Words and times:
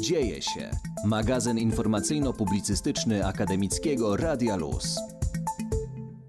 Dzieje 0.00 0.42
się. 0.42 0.70
Magazyn 1.04 1.58
informacyjno-publicystyczny 1.58 3.26
akademickiego 3.26 4.16
Radia 4.16 4.56
Luz. 4.56 4.96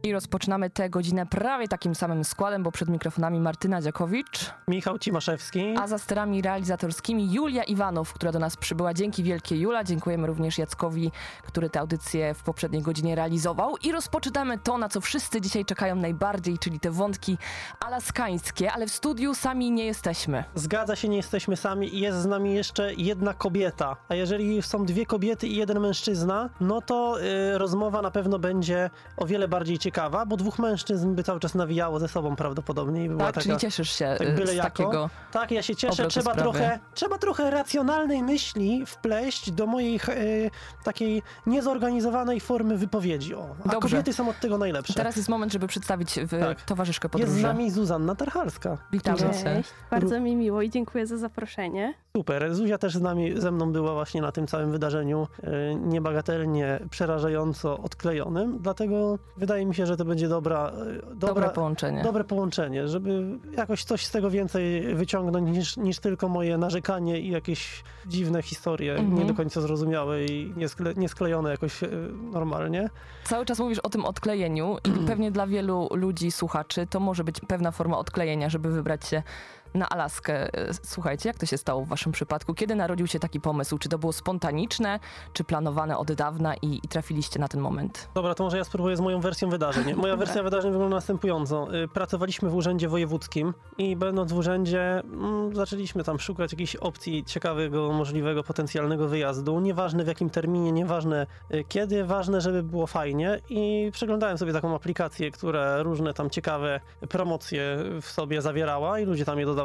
I 0.03 0.13
rozpoczynamy 0.13 0.69
tę 0.69 0.89
godzinę 0.89 1.25
prawie 1.25 1.67
takim 1.67 1.95
samym 1.95 2.23
składem, 2.23 2.63
bo 2.63 2.71
przed 2.71 2.89
mikrofonami 2.89 3.39
Martyna 3.39 3.81
Dziakowicz, 3.81 4.51
Michał 4.67 4.99
Cimaszewski. 4.99 5.75
a 5.77 5.87
za 5.87 5.97
sterami 5.97 6.41
realizatorskimi 6.41 7.33
Julia 7.33 7.63
Iwanow, 7.63 8.13
która 8.13 8.31
do 8.31 8.39
nas 8.39 8.57
przybyła. 8.57 8.93
Dzięki 8.93 9.23
wielkie 9.23 9.55
Jula. 9.55 9.83
Dziękujemy 9.83 10.27
również 10.27 10.57
Jackowi, 10.57 11.11
który 11.43 11.69
tę 11.69 11.79
audycję 11.79 12.33
w 12.33 12.43
poprzedniej 12.43 12.81
godzinie 12.81 13.15
realizował. 13.15 13.77
I 13.77 13.91
rozpoczynamy 13.91 14.57
to, 14.57 14.77
na 14.77 14.89
co 14.89 15.01
wszyscy 15.01 15.41
dzisiaj 15.41 15.65
czekają 15.65 15.95
najbardziej, 15.95 16.57
czyli 16.57 16.79
te 16.79 16.91
wątki 16.91 17.37
alaskańskie, 17.79 18.71
ale 18.71 18.87
w 18.87 18.91
studiu 18.91 19.35
sami 19.35 19.71
nie 19.71 19.85
jesteśmy. 19.85 20.43
Zgadza 20.55 20.95
się, 20.95 21.09
nie 21.09 21.17
jesteśmy 21.17 21.57
sami 21.57 21.95
i 21.95 21.99
jest 21.99 22.17
z 22.17 22.25
nami 22.25 22.53
jeszcze 22.53 22.93
jedna 22.93 23.33
kobieta. 23.33 23.97
A 24.09 24.15
jeżeli 24.15 24.61
są 24.61 24.85
dwie 24.85 25.05
kobiety 25.05 25.47
i 25.47 25.55
jeden 25.55 25.79
mężczyzna, 25.79 26.49
no 26.61 26.81
to 26.81 27.21
y, 27.21 27.57
rozmowa 27.57 28.01
na 28.01 28.11
pewno 28.11 28.39
będzie 28.39 28.89
o 29.17 29.25
wiele 29.25 29.47
bardziej 29.47 29.77
ciekawa, 29.77 29.88
bo 30.25 30.37
dwóch 30.37 30.59
mężczyzn 30.59 31.15
by 31.15 31.23
cały 31.23 31.39
czas 31.39 31.55
nawijało 31.55 31.99
ze 31.99 32.07
sobą 32.07 32.35
prawdopodobnie 32.35 33.03
i 33.05 33.09
by 33.09 33.15
była 33.15 33.25
Tak, 33.25 33.35
taka... 33.35 33.43
czyli 33.43 33.57
cieszysz 33.57 33.91
się 33.91 34.15
tak 34.17 34.27
y, 34.27 34.31
byle 34.31 34.47
z 34.51 34.55
jako. 34.55 34.69
takiego... 34.69 35.09
Tak, 35.31 35.51
ja 35.51 35.61
się 35.61 35.75
cieszę. 35.75 36.07
Trzeba 36.07 36.31
sprawy. 36.31 36.41
trochę, 36.41 36.79
trzeba 36.93 37.17
trochę 37.17 37.51
racjonalnej 37.51 38.23
myśli 38.23 38.85
wpleść 38.85 39.51
do 39.51 39.65
mojej 39.67 39.95
y, 40.09 40.51
takiej 40.83 41.23
niezorganizowanej 41.45 42.39
formy 42.39 42.77
wypowiedzi. 42.77 43.35
O, 43.35 43.55
a 43.65 43.69
Dobrze. 43.69 43.89
kobiety 43.89 44.13
są 44.13 44.29
od 44.29 44.39
tego 44.39 44.57
najlepsze. 44.57 44.93
Teraz 44.93 45.15
jest 45.15 45.29
moment, 45.29 45.51
żeby 45.53 45.67
przedstawić 45.67 46.19
w 46.23 46.39
Tak. 46.39 46.61
towarzyszkę 46.61 47.05
jest 47.05 47.11
podróży. 47.11 47.39
z 47.39 47.43
nami 47.43 47.71
Zuzanna 47.71 48.15
Tarchalska. 48.15 48.77
Witamy 48.91 49.17
która- 49.17 49.33
cię. 49.33 49.43
Cześć, 49.43 49.69
bardzo 49.91 50.19
mi 50.19 50.35
miło 50.35 50.61
i 50.61 50.69
dziękuję 50.69 51.07
za 51.07 51.17
zaproszenie. 51.17 51.93
Super. 52.17 52.55
Zuzia 52.55 52.77
też 52.77 52.95
z 52.95 53.01
nami, 53.01 53.41
ze 53.41 53.51
mną 53.51 53.71
była 53.71 53.93
właśnie 53.93 54.21
na 54.21 54.31
tym 54.31 54.47
całym 54.47 54.71
wydarzeniu 54.71 55.27
e, 55.43 55.75
niebagatelnie, 55.75 56.79
przerażająco 56.89 57.77
odklejonym, 57.77 58.57
dlatego 58.61 59.19
wydaje 59.37 59.65
mi 59.65 59.75
się, 59.75 59.78
że 59.87 59.97
to 59.97 60.05
będzie 60.05 60.27
dobra, 60.27 60.71
e, 60.71 61.15
dobra, 61.15 61.33
Dobre 61.33 61.49
połączenie. 61.49 62.03
dobre 62.03 62.23
połączenie, 62.23 62.87
żeby 62.87 63.23
jakoś 63.57 63.83
coś 63.83 64.05
z 64.05 64.11
tego 64.11 64.29
więcej 64.29 64.95
wyciągnąć 64.95 65.57
niż, 65.57 65.77
niż 65.77 65.99
tylko 65.99 66.29
moje 66.29 66.57
narzekanie 66.57 67.19
i 67.19 67.29
jakieś 67.29 67.83
dziwne 68.07 68.41
historie, 68.41 68.91
Mhm. 68.95 69.15
nie 69.17 69.25
do 69.25 69.33
końca 69.33 69.61
zrozumiałe 69.61 70.25
i 70.25 70.53
nieskle, 70.57 70.93
niesklejone 70.95 71.51
jakoś 71.51 71.83
e, 71.83 71.87
normalnie. 72.31 72.89
Cały 73.23 73.45
czas 73.45 73.59
mówisz 73.59 73.79
o 73.79 73.89
tym 73.89 74.05
odklejeniu 74.05 74.77
i 74.85 74.89
pewnie 75.07 75.31
dla 75.31 75.47
wielu 75.47 75.89
ludzi, 75.91 76.31
słuchaczy, 76.31 76.87
to 76.89 76.99
może 76.99 77.23
być 77.23 77.39
pewna 77.47 77.71
forma 77.71 77.97
odklejenia, 77.97 78.49
żeby 78.49 78.69
wybrać 78.71 79.07
się 79.07 79.23
na 79.73 79.89
Alaskę. 79.89 80.53
E, 80.53 80.73
Słuchajcie, 80.73 81.29
jak 81.29 81.37
to 81.37 81.45
się 81.45 81.57
stało 81.57 81.85
w 81.85 81.87
waszym 81.87 82.11
przypadku? 82.11 82.53
Kiedy 82.53 82.75
narodził 82.75 83.07
się 83.07 83.19
taki 83.19 83.39
pomysł? 83.39 83.77
Czy 83.77 83.89
to 83.89 83.97
było 83.97 84.13
spontaniczne, 84.13 84.99
czy 85.33 85.43
planowane 85.43 85.97
od 85.97 86.11
dawna 86.11 86.55
i, 86.55 86.79
i 86.83 86.87
trafiliście 86.87 87.39
na 87.39 87.47
ten 87.47 87.61
moment? 87.61 88.09
Dobra, 88.13 88.35
to 88.35 88.43
może 88.43 88.57
ja 88.57 88.63
spróbuję 88.63 88.97
z 88.97 88.99
moją 88.99 89.19
wersją 89.21 89.49
wydarzeń. 89.49 89.93
Moja 90.01 90.15
wersja 90.15 90.43
wydarzeń 90.43 90.71
wygląda 90.71 90.95
następująco. 90.95 91.75
Y, 91.75 91.87
Pracowaliśmy 91.87 92.49
w 92.49 92.55
urzędzie 92.55 92.89
wojewódzkim 92.89 93.53
i 93.77 93.95
będąc 93.95 94.33
w 94.33 94.37
urzędzie 94.37 94.99
mm, 94.99 95.55
zaczęliśmy 95.55 96.03
tam 96.03 96.19
szukać 96.19 96.51
jakichś 96.51 96.75
opcji 96.75 97.23
ciekawego, 97.23 97.91
możliwego, 97.91 98.43
potencjalnego 98.43 99.07
wyjazdu. 99.07 99.59
Nieważne 99.59 100.03
w 100.03 100.07
jakim 100.07 100.29
terminie, 100.29 100.71
nieważne 100.71 101.27
y, 101.53 101.63
kiedy, 101.67 102.05
ważne, 102.05 102.41
żeby 102.41 102.63
było 102.63 102.87
fajnie 102.87 103.39
i 103.49 103.89
przeglądałem 103.93 104.37
sobie 104.37 104.53
taką 104.53 104.75
aplikację, 104.75 105.31
która 105.31 105.83
różne 105.83 106.13
tam 106.13 106.29
ciekawe 106.29 106.79
promocje 107.09 107.77
w 108.01 108.05
sobie 108.05 108.41
zawierała 108.41 108.99
i 108.99 109.05
ludzie 109.05 109.25
tam 109.25 109.39
je 109.39 109.45
dodawali 109.45 109.58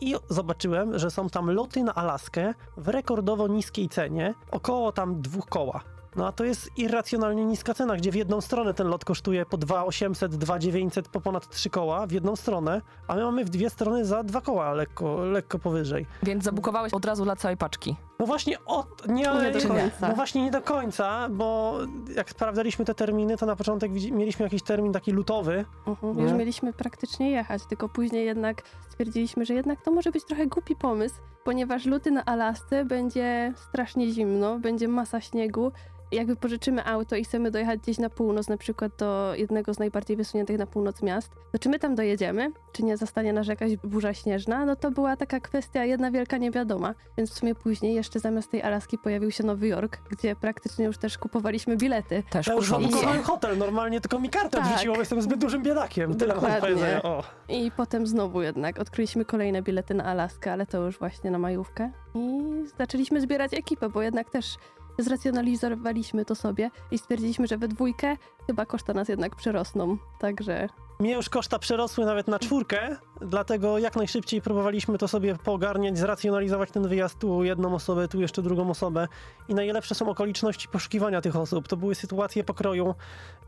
i 0.00 0.14
zobaczyłem, 0.28 0.98
że 0.98 1.10
są 1.10 1.28
tam 1.28 1.50
loty 1.50 1.84
na 1.84 1.94
Alaskę 1.94 2.54
w 2.76 2.88
rekordowo 2.88 3.48
niskiej 3.48 3.88
cenie, 3.88 4.34
około 4.50 4.92
tam 4.92 5.22
dwóch 5.22 5.46
koła. 5.46 5.80
No 6.16 6.26
a 6.26 6.32
to 6.32 6.44
jest 6.44 6.70
irracjonalnie 6.76 7.44
niska 7.44 7.74
cena, 7.74 7.96
gdzie 7.96 8.10
w 8.10 8.14
jedną 8.14 8.40
stronę 8.40 8.74
ten 8.74 8.88
lot 8.88 9.04
kosztuje 9.04 9.46
po 9.46 9.56
2800, 9.56 10.36
2900, 10.36 11.08
po 11.08 11.20
ponad 11.20 11.48
3 11.48 11.70
koła 11.70 12.06
w 12.06 12.12
jedną 12.12 12.36
stronę, 12.36 12.82
a 13.08 13.14
my 13.14 13.22
mamy 13.22 13.44
w 13.44 13.50
dwie 13.50 13.70
strony 13.70 14.04
za 14.04 14.22
dwa 14.22 14.40
koła 14.40 14.74
lekko, 14.74 15.24
lekko 15.24 15.58
powyżej. 15.58 16.06
Więc 16.22 16.44
zabukowałeś 16.44 16.94
od 16.94 17.04
razu 17.04 17.24
dla 17.24 17.36
całej 17.36 17.56
paczki. 17.56 17.96
No 18.20 18.26
właśnie 18.26 18.64
od, 18.64 19.08
nie, 19.08 19.14
Nie 19.14 19.50
do 19.50 19.68
końca. 19.68 20.08
No 20.08 20.14
właśnie 20.14 20.42
nie 20.44 20.50
do 20.50 20.62
końca, 20.62 21.28
bo 21.30 21.78
jak 22.16 22.30
sprawdzaliśmy 22.30 22.84
te 22.84 22.94
terminy, 22.94 23.36
to 23.36 23.46
na 23.46 23.56
początek 23.56 23.90
mieliśmy 23.92 24.44
jakiś 24.44 24.62
termin 24.62 24.92
taki 24.92 25.12
lutowy. 25.12 25.64
Mhm. 25.86 26.18
Już 26.18 26.32
mieliśmy 26.32 26.72
praktycznie 26.72 27.30
jechać, 27.30 27.66
tylko 27.66 27.88
później 27.88 28.26
jednak 28.26 28.62
stwierdziliśmy, 28.88 29.44
że 29.44 29.54
jednak 29.54 29.82
to 29.82 29.90
może 29.90 30.10
być 30.10 30.24
trochę 30.24 30.46
głupi 30.46 30.76
pomysł, 30.76 31.14
ponieważ 31.44 31.86
luty 31.86 32.10
na 32.10 32.24
Alasce 32.24 32.84
będzie 32.84 33.52
strasznie 33.56 34.10
zimno, 34.10 34.58
będzie 34.58 34.88
masa 34.88 35.20
śniegu. 35.20 35.72
Jak 36.12 36.26
wypożyczymy 36.26 36.84
auto 36.84 37.16
i 37.16 37.24
chcemy 37.24 37.50
dojechać 37.50 37.80
gdzieś 37.80 37.98
na 37.98 38.10
północ, 38.10 38.48
na 38.48 38.56
przykład 38.56 38.92
do 38.98 39.32
jednego 39.36 39.74
z 39.74 39.78
najbardziej 39.78 40.16
wysuniętych 40.16 40.58
na 40.58 40.66
północ 40.66 41.02
miast, 41.02 41.30
to 41.52 41.58
czy 41.58 41.68
my 41.68 41.78
tam 41.78 41.94
dojedziemy, 41.94 42.50
czy 42.72 42.82
nie 42.82 42.96
zastanie 42.96 43.32
nas 43.32 43.46
jakaś 43.46 43.76
burza 43.76 44.14
śnieżna, 44.14 44.64
no 44.66 44.76
to 44.76 44.90
była 44.90 45.16
taka 45.16 45.40
kwestia 45.40 45.84
jedna 45.84 46.10
wielka 46.10 46.36
niewiadoma. 46.38 46.94
Więc 47.16 47.30
w 47.30 47.38
sumie 47.38 47.54
później 47.54 47.94
jeszcze 47.94 48.20
zamiast 48.20 48.50
tej 48.50 48.62
Alaski 48.62 48.98
pojawił 48.98 49.30
się 49.30 49.44
Nowy 49.44 49.68
Jork, 49.68 49.98
gdzie 50.10 50.36
praktycznie 50.36 50.84
już 50.84 50.98
też 50.98 51.18
kupowaliśmy 51.18 51.76
bilety. 51.76 52.22
Też 52.30 52.46
Ja 52.46 52.54
już 52.54 52.68
kurwa, 52.70 52.82
zabukowałem 52.88 53.22
hotel, 53.22 53.58
normalnie 53.58 54.00
tylko 54.00 54.18
mi 54.20 54.28
kartę 54.30 54.58
Tak. 54.58 54.66
odrzuciło, 54.66 54.94
bo 54.94 55.00
jestem 55.00 55.22
zbyt 55.22 55.40
dużym 55.40 55.62
biedakiem. 55.62 56.14
Tyle 56.14 56.34
Dokładnie. 56.34 56.60
powiedzenia. 56.60 57.02
O. 57.02 57.22
I 57.48 57.70
potem 57.76 58.06
znowu 58.06 58.42
jednak 58.42 58.78
odkryliśmy 58.78 59.24
kolejne 59.24 59.62
bilety 59.62 59.94
na 59.94 60.04
Alaskę, 60.04 60.52
ale 60.52 60.66
to 60.66 60.78
już 60.86 60.98
właśnie 60.98 61.30
na 61.30 61.38
majówkę. 61.38 61.90
I 62.14 62.40
zaczęliśmy 62.78 63.20
zbierać 63.20 63.54
ekipę, 63.54 63.88
bo 63.88 64.02
jednak 64.02 64.30
też 64.30 64.56
zracjonalizowaliśmy 64.98 66.24
to 66.24 66.34
sobie 66.34 66.70
i 66.90 66.98
stwierdziliśmy, 66.98 67.46
że 67.46 67.58
we 67.58 67.68
dwójkę 67.68 68.16
chyba 68.46 68.66
koszta 68.66 68.94
nas 68.94 69.08
jednak 69.08 69.36
przerosną. 69.36 69.98
Także 70.18 70.68
Mnie 71.00 71.12
już 71.12 71.28
koszta 71.28 71.58
przerosły 71.58 72.04
nawet 72.04 72.28
na 72.28 72.38
czwórkę, 72.38 72.96
dlatego 73.20 73.78
jak 73.78 73.96
najszybciej 73.96 74.42
próbowaliśmy 74.42 74.98
to 74.98 75.08
sobie 75.08 75.34
poogarniać, 75.36 75.98
zracjonalizować 75.98 76.70
ten 76.70 76.88
wyjazd, 76.88 77.18
tu 77.18 77.44
jedną 77.44 77.74
osobę, 77.74 78.08
tu 78.08 78.20
jeszcze 78.20 78.42
drugą 78.42 78.70
osobę. 78.70 79.08
I 79.48 79.54
najlepsze 79.54 79.94
są 79.94 80.08
okoliczności 80.08 80.68
poszukiwania 80.68 81.20
tych 81.20 81.36
osób. 81.36 81.68
To 81.68 81.76
były 81.76 81.94
sytuacje 81.94 82.44
pokroju, 82.44 82.94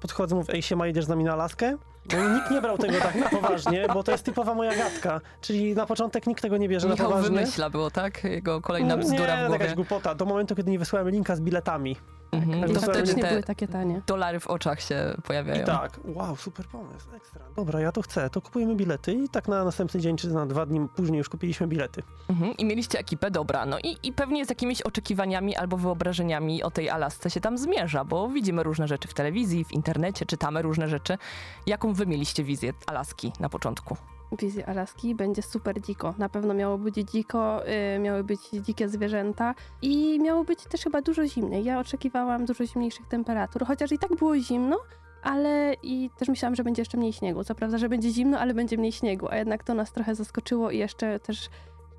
podchodzę, 0.01 0.35
mówię, 0.35 0.55
ej, 0.55 0.63
siema, 0.63 0.87
jedziesz 0.87 1.05
z 1.05 1.09
nami 1.09 1.25
na 1.25 1.33
Alaskę? 1.33 1.77
No 2.13 2.29
i 2.29 2.31
nikt 2.35 2.51
nie 2.51 2.61
brał 2.61 2.79
tego 2.79 2.99
tak 2.99 3.15
na 3.15 3.29
poważnie, 3.29 3.87
bo 3.95 4.03
to 4.03 4.13
jest 4.13 4.25
typowa 4.25 4.55
moja 4.55 4.75
gadka. 4.77 5.21
Czyli 5.41 5.75
na 5.75 5.87
początek 5.87 6.27
nikt 6.27 6.43
tego 6.43 6.57
nie 6.57 6.69
bierze 6.69 6.89
na 6.89 6.95
Michał 6.95 7.11
poważnie. 7.11 7.37
wymyśla 7.39 7.71
było, 7.71 7.91
tak? 7.91 8.25
Jego 8.25 8.61
kolejna 8.61 8.97
bzdura 8.97 9.37
nie, 9.37 9.45
w 9.45 9.47
głowie. 9.47 9.61
jakaś 9.63 9.75
głupota. 9.77 10.15
Do 10.15 10.25
momentu, 10.25 10.55
kiedy 10.55 10.71
nie 10.71 10.79
wysłałem 10.79 11.09
linka 11.11 11.37
z 11.37 11.41
biletami. 11.41 11.97
Mhm. 12.32 12.60
tak, 12.60 12.70
I 12.70 12.75
to 12.75 12.81
wtedy 12.81 13.15
te 13.15 13.28
były 13.28 13.43
takie 13.43 13.69
tanie. 13.69 14.03
dolary 14.06 14.41
w 14.41 14.47
oczach 14.47 14.81
się 14.81 15.15
pojawiają. 15.25 15.62
I 15.62 15.66
tak, 15.66 16.00
wow, 16.04 16.37
super 16.37 16.66
pomysł, 16.66 17.06
ekstra. 17.16 17.43
Dobra, 17.56 17.81
ja 17.81 17.93
to 17.93 18.03
chcę, 18.03 18.31
to 18.31 18.41
kupujemy 18.41 18.75
bilety 18.76 19.12
i 19.12 19.28
tak 19.28 19.48
na 19.48 19.65
następny 19.65 20.00
dzień, 20.00 20.16
czy 20.16 20.28
na 20.28 20.47
dwa 20.47 20.66
dni 20.66 20.88
później 20.97 21.19
już 21.19 21.28
kupiliśmy 21.28 21.66
bilety. 21.66 22.03
Mhm. 22.31 22.56
I 22.56 22.65
mieliście 22.65 22.98
ekipę, 22.98 23.31
dobra. 23.31 23.66
No 23.66 23.78
i, 23.78 23.97
i 24.03 24.12
pewnie 24.12 24.47
z 24.47 24.48
jakimiś 24.48 24.82
oczekiwaniami 24.82 25.56
albo 25.56 25.76
wyobrażeniami 25.76 26.62
o 26.62 26.71
tej 26.71 26.91
Alasce 26.91 27.31
się 27.31 27.41
tam 27.41 27.59
zmierza, 27.59 28.04
bo 28.04 28.28
widzimy 28.28 28.62
różne 28.62 28.88
rzeczy 28.88 29.09
w 29.09 29.15
telewizji, 29.15 29.65
w 29.65 29.72
internecie, 29.72 30.26
czytamy 30.26 30.62
różne 30.62 30.88
rzeczy. 30.88 31.19
Jaką 31.66 31.92
wy 31.92 32.06
mieliście 32.06 32.44
wizję 32.44 32.72
Alaski 32.87 33.32
na 33.41 33.48
początku? 33.48 33.97
Wizja 34.38 34.66
Alaski 34.66 35.15
będzie 35.15 35.43
super 35.43 35.81
dziko. 35.81 36.15
Na 36.19 36.28
pewno 36.28 36.54
miało 36.54 36.78
być 36.78 36.94
dziko, 36.94 37.69
y, 37.69 37.98
miały 37.98 38.25
być 38.25 38.41
dzikie 38.53 38.88
zwierzęta 38.88 39.54
i 39.82 40.20
miało 40.20 40.44
być 40.44 40.65
też 40.65 40.81
chyba 40.81 41.03
dużo 41.03 41.26
zimniej. 41.26 41.65
Ja 41.65 41.81
oczekiwałam 41.81 42.44
dużo 42.44 42.66
zimniejszych 42.66 43.06
temperatur, 43.06 43.66
chociaż 43.66 43.92
i 43.92 43.98
tak 43.98 44.16
było 44.16 44.38
zimno, 44.38 44.78
ale 45.22 45.76
i 45.82 46.10
też 46.19 46.28
myślałam, 46.28 46.54
że 46.54 46.65
będzie 46.65 46.82
jeszcze 46.82 46.98
mniej 46.98 47.12
śniegu. 47.12 47.44
Co 47.44 47.54
prawda, 47.54 47.78
że 47.78 47.88
będzie 47.88 48.10
zimno, 48.10 48.38
ale 48.38 48.54
będzie 48.54 48.78
mniej 48.78 48.92
śniegu, 48.92 49.28
a 49.31 49.37
jednak 49.37 49.65
to 49.65 49.75
nas 49.75 49.92
trochę 49.92 50.15
zaskoczyło 50.15 50.71
i 50.71 50.78
jeszcze 50.78 51.21
też 51.21 51.48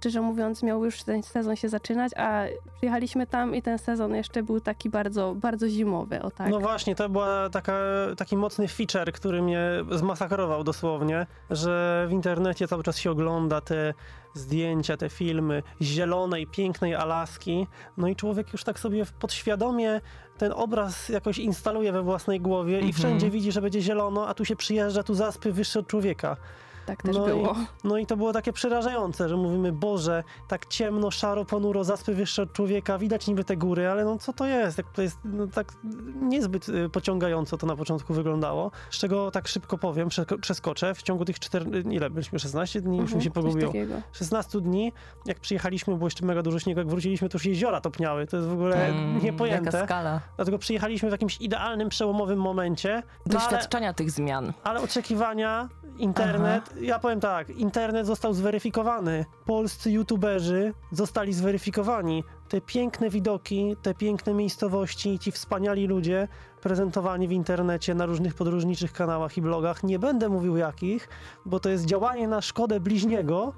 szczerze 0.03 0.21
mówiąc, 0.21 0.63
miał 0.63 0.85
już 0.85 1.03
ten 1.03 1.23
sezon 1.23 1.55
się 1.55 1.69
zaczynać, 1.69 2.11
a 2.17 2.43
przyjechaliśmy 2.77 3.27
tam 3.27 3.55
i 3.55 3.61
ten 3.61 3.77
sezon 3.79 4.15
jeszcze 4.15 4.43
był 4.43 4.59
taki 4.61 4.89
bardzo, 4.89 5.35
bardzo 5.35 5.69
zimowy, 5.69 6.21
o 6.21 6.31
tak. 6.31 6.49
No 6.49 6.59
właśnie, 6.59 6.95
to 6.95 7.09
była 7.09 7.49
taka, 7.49 7.77
taki 8.17 8.37
mocny 8.37 8.67
feature, 8.67 9.11
który 9.11 9.41
mnie 9.41 9.69
zmasakrował 9.91 10.63
dosłownie, 10.63 11.25
że 11.49 12.05
w 12.09 12.11
internecie 12.11 12.67
cały 12.67 12.83
czas 12.83 12.97
się 12.97 13.11
ogląda 13.11 13.61
te 13.61 13.93
zdjęcia, 14.33 14.97
te 14.97 15.09
filmy 15.09 15.63
zielonej, 15.81 16.47
pięknej 16.47 16.95
Alaski, 16.95 17.67
no 17.97 18.07
i 18.07 18.15
człowiek 18.15 18.53
już 18.53 18.63
tak 18.63 18.79
sobie 18.79 19.03
podświadomie 19.19 20.01
ten 20.37 20.51
obraz 20.55 21.09
jakoś 21.09 21.37
instaluje 21.37 21.91
we 21.91 22.01
własnej 22.01 22.41
głowie 22.41 22.73
i 22.73 22.75
Mhm. 22.75 22.93
wszędzie 22.93 23.29
widzi, 23.29 23.51
że 23.51 23.61
będzie 23.61 23.81
zielono, 23.81 24.27
a 24.27 24.33
tu 24.33 24.45
się 24.45 24.55
przyjeżdża, 24.55 25.03
tu 25.03 25.13
zaspy 25.13 25.51
wyższe 25.51 25.79
od 25.79 25.87
człowieka. 25.87 26.37
Tak 26.85 27.03
też 27.03 27.15
No 27.15 27.23
i- 27.27 27.29
było. 27.29 27.55
No 27.83 27.97
i 27.97 28.05
to 28.05 28.17
było 28.17 28.33
takie 28.33 28.53
przerażające, 28.53 29.29
że 29.29 29.37
mówimy, 29.37 29.71
Boże, 29.71 30.23
tak 30.47 30.65
ciemno, 30.65 31.11
szaro, 31.11 31.45
ponuro, 31.45 31.83
zaspy 31.83 32.13
wyższe 32.15 32.41
od 32.41 32.53
człowieka, 32.53 32.97
widać 32.97 33.27
niby 33.27 33.43
te 33.43 33.57
góry, 33.57 33.87
ale 33.89 34.05
no 34.05 34.17
co 34.17 34.33
to 34.33 34.45
jest? 34.45 34.77
Jak 34.77 34.87
to 34.91 35.01
jest 35.01 35.17
no, 35.25 35.47
tak 35.47 35.73
niezbyt 36.21 36.69
y, 36.69 36.89
pociągająco 36.89 37.57
to 37.57 37.67
na 37.67 37.75
początku 37.75 38.13
wyglądało. 38.13 38.71
Z 38.91 38.97
czego 38.97 39.31
tak 39.31 39.47
szybko 39.47 39.77
powiem, 39.77 40.09
przeskoczę, 40.41 40.95
w 40.95 41.03
ciągu 41.03 41.25
tych 41.25 41.39
czter... 41.39 41.85
ile 41.91 42.09
byliśmy, 42.09 42.39
16 42.39 42.81
dni? 42.81 42.97
Już 42.97 43.13
mi 43.13 43.21
się 43.23 43.29
Mhm, 43.29 43.33
coś 43.33 43.43
pogubiło. 43.43 43.71
takiego. 43.71 43.95
16 44.11 44.61
dni, 44.61 44.93
jak 45.25 45.39
przyjechaliśmy, 45.39 45.95
było 45.95 46.07
jeszcze 46.07 46.25
mega 46.25 46.41
dużo 46.41 46.59
śniegu, 46.59 46.79
jak 46.79 46.87
wróciliśmy, 46.89 47.29
to 47.29 47.35
już 47.35 47.45
jeziora 47.45 47.81
topniały. 47.81 48.27
To 48.27 48.37
jest 48.37 48.49
w 48.49 48.53
ogóle 48.53 48.85
Mm, 48.85 49.13
Jaka 49.13 49.25
niepojęte. 49.25 49.83
skala. 49.83 50.21
Dlatego 50.35 50.57
przyjechaliśmy 50.57 51.09
w 51.09 51.11
jakimś 51.11 51.41
idealnym, 51.41 51.89
przełomowym 51.89 52.39
momencie. 52.39 53.03
No, 53.05 53.21
ale, 53.25 53.33
Doświadczenia 53.39 53.93
tych 53.93 54.11
zmian. 54.11 54.53
ale 54.63 54.81
oczekiwania, 54.81 55.69
internet, 55.97 56.72
ja 56.81 56.99
powiem 56.99 57.19
tak, 57.19 57.49
internet 57.49 58.07
został 58.07 58.33
zweryfikowany. 58.33 59.25
Polscy 59.45 59.91
youtuberzy 59.91 60.73
zostali 60.91 61.33
zweryfikowani. 61.33 62.23
Te 62.49 62.61
piękne 62.61 63.09
widoki, 63.09 63.75
te 63.81 63.93
piękne 63.93 64.33
miejscowości, 64.33 65.19
ci 65.19 65.31
wspaniali 65.31 65.87
ludzie 65.87 66.27
prezentowani 66.61 67.27
w 67.27 67.31
internecie 67.31 67.95
na 67.95 68.05
różnych 68.05 68.33
podróżniczych 68.33 68.93
kanałach 68.93 69.37
i 69.37 69.41
blogach. 69.41 69.83
Nie 69.83 69.99
będę 69.99 70.29
mówił 70.29 70.57
jakich, 70.57 71.09
bo 71.45 71.59
to 71.59 71.69
jest 71.69 71.85
działanie 71.85 72.27
na 72.27 72.41
szkodę 72.41 72.79
bliźniego. 72.79 73.53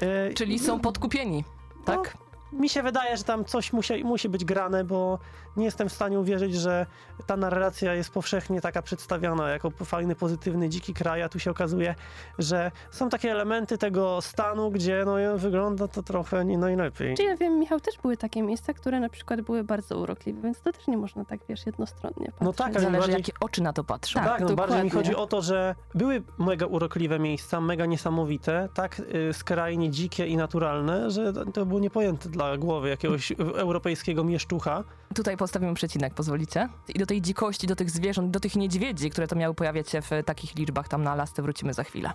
E, 0.00 0.34
Czyli 0.34 0.58
są 0.58 0.80
podkupieni, 0.80 1.44
tak? 1.84 2.25
Mi 2.52 2.68
się 2.68 2.82
wydaje, 2.82 3.16
że 3.16 3.24
tam 3.24 3.44
coś 3.44 3.72
musi, 3.72 4.04
musi 4.04 4.28
być 4.28 4.44
grane, 4.44 4.84
bo 4.84 5.18
nie 5.56 5.64
jestem 5.64 5.88
w 5.88 5.92
stanie 5.92 6.20
uwierzyć, 6.20 6.54
że 6.54 6.86
ta 7.26 7.36
narracja 7.36 7.94
jest 7.94 8.10
powszechnie 8.10 8.60
taka 8.60 8.82
przedstawiana 8.82 9.50
jako 9.50 9.70
fajny, 9.70 10.14
pozytywny, 10.14 10.68
dziki 10.68 10.94
kraj, 10.94 11.22
a 11.22 11.28
tu 11.28 11.38
się 11.38 11.50
okazuje, 11.50 11.94
że 12.38 12.70
są 12.90 13.08
takie 13.08 13.30
elementy 13.32 13.78
tego 13.78 14.20
stanu, 14.20 14.70
gdzie 14.70 15.02
no, 15.06 15.38
wygląda 15.38 15.88
to 15.88 16.02
trochę 16.02 16.44
nie 16.44 16.58
najlepiej. 16.58 17.16
Czy 17.16 17.22
ja 17.22 17.36
wiem, 17.36 17.58
Michał, 17.58 17.80
też 17.80 17.98
były 18.02 18.16
takie 18.16 18.42
miejsca, 18.42 18.74
które 18.74 19.00
na 19.00 19.08
przykład 19.08 19.40
były 19.40 19.64
bardzo 19.64 19.98
urokliwe, 19.98 20.42
więc 20.42 20.60
to 20.60 20.72
też 20.72 20.86
nie 20.86 20.96
można 20.96 21.24
tak, 21.24 21.40
wiesz, 21.48 21.66
jednostronnie 21.66 22.26
patrzeć. 22.26 22.40
No 22.40 22.52
tak, 22.52 22.66
ale 22.66 22.80
Zależy, 22.80 22.98
bardziej- 22.98 23.16
jakie 23.16 23.32
oczy 23.40 23.62
na 23.62 23.72
to 23.72 23.84
patrzą. 23.84 24.20
Tak, 24.20 24.28
Tak, 24.28 24.40
no 24.48 24.54
bardziej 24.56 24.82
mi 24.84 24.90
chodzi 24.90 25.14
o 25.16 25.26
to, 25.26 25.42
że 25.42 25.74
były 25.94 26.22
mega 26.38 26.66
urokliwe 26.66 27.18
miejsca, 27.18 27.60
mega 27.60 27.86
niesamowite, 27.86 28.68
tak 28.74 29.00
y, 29.00 29.32
skrajnie 29.32 29.90
dzikie 29.90 30.26
i 30.26 30.36
naturalne, 30.36 31.10
że 31.10 31.32
to- 31.32 31.44
to 31.52 31.66
było 31.66 31.80
niepojęte 31.80 32.28
dla 32.36 32.56
głowy 32.56 32.88
jakiegoś 32.88 33.32
europejskiego 33.38 34.24
mieszczucha. 34.24 34.84
Tutaj 35.14 35.36
postawimy 35.36 35.74
przecinek, 35.74 36.14
pozwolicie? 36.14 36.68
I 36.94 36.98
do 36.98 37.06
tej 37.06 37.22
dzikości, 37.22 37.66
do 37.66 37.76
tych 37.76 37.90
zwierząt, 37.90 38.30
do 38.30 38.40
tych 38.40 38.56
niedźwiedzi, 38.56 39.10
które 39.10 39.28
to 39.28 39.36
miały 39.36 39.54
pojawiać 39.54 39.90
się 39.90 40.02
w 40.02 40.10
takich 40.24 40.54
liczbach 40.56 40.88
tam 40.88 41.02
na 41.02 41.12
Alasce, 41.12 41.42
wrócimy 41.42 41.74
za 41.74 41.84
chwilę. 41.84 42.12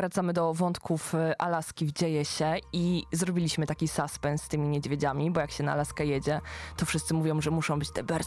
Wracamy 0.00 0.32
do 0.32 0.54
wątków 0.54 1.14
e, 1.14 1.42
Alaski 1.42 1.86
w 1.86 1.92
dzieje 1.92 2.24
się 2.24 2.56
i 2.72 3.04
zrobiliśmy 3.12 3.66
taki 3.66 3.88
suspens 3.88 4.42
z 4.42 4.48
tymi 4.48 4.68
niedźwiedziami, 4.68 5.30
bo 5.30 5.40
jak 5.40 5.50
się 5.50 5.64
na 5.64 5.72
Alaskę 5.72 6.06
jedzie, 6.06 6.40
to 6.76 6.86
wszyscy 6.86 7.14
mówią, 7.14 7.40
że 7.40 7.50
muszą 7.50 7.78
być 7.78 7.90
te 7.90 8.02
bear 8.04 8.22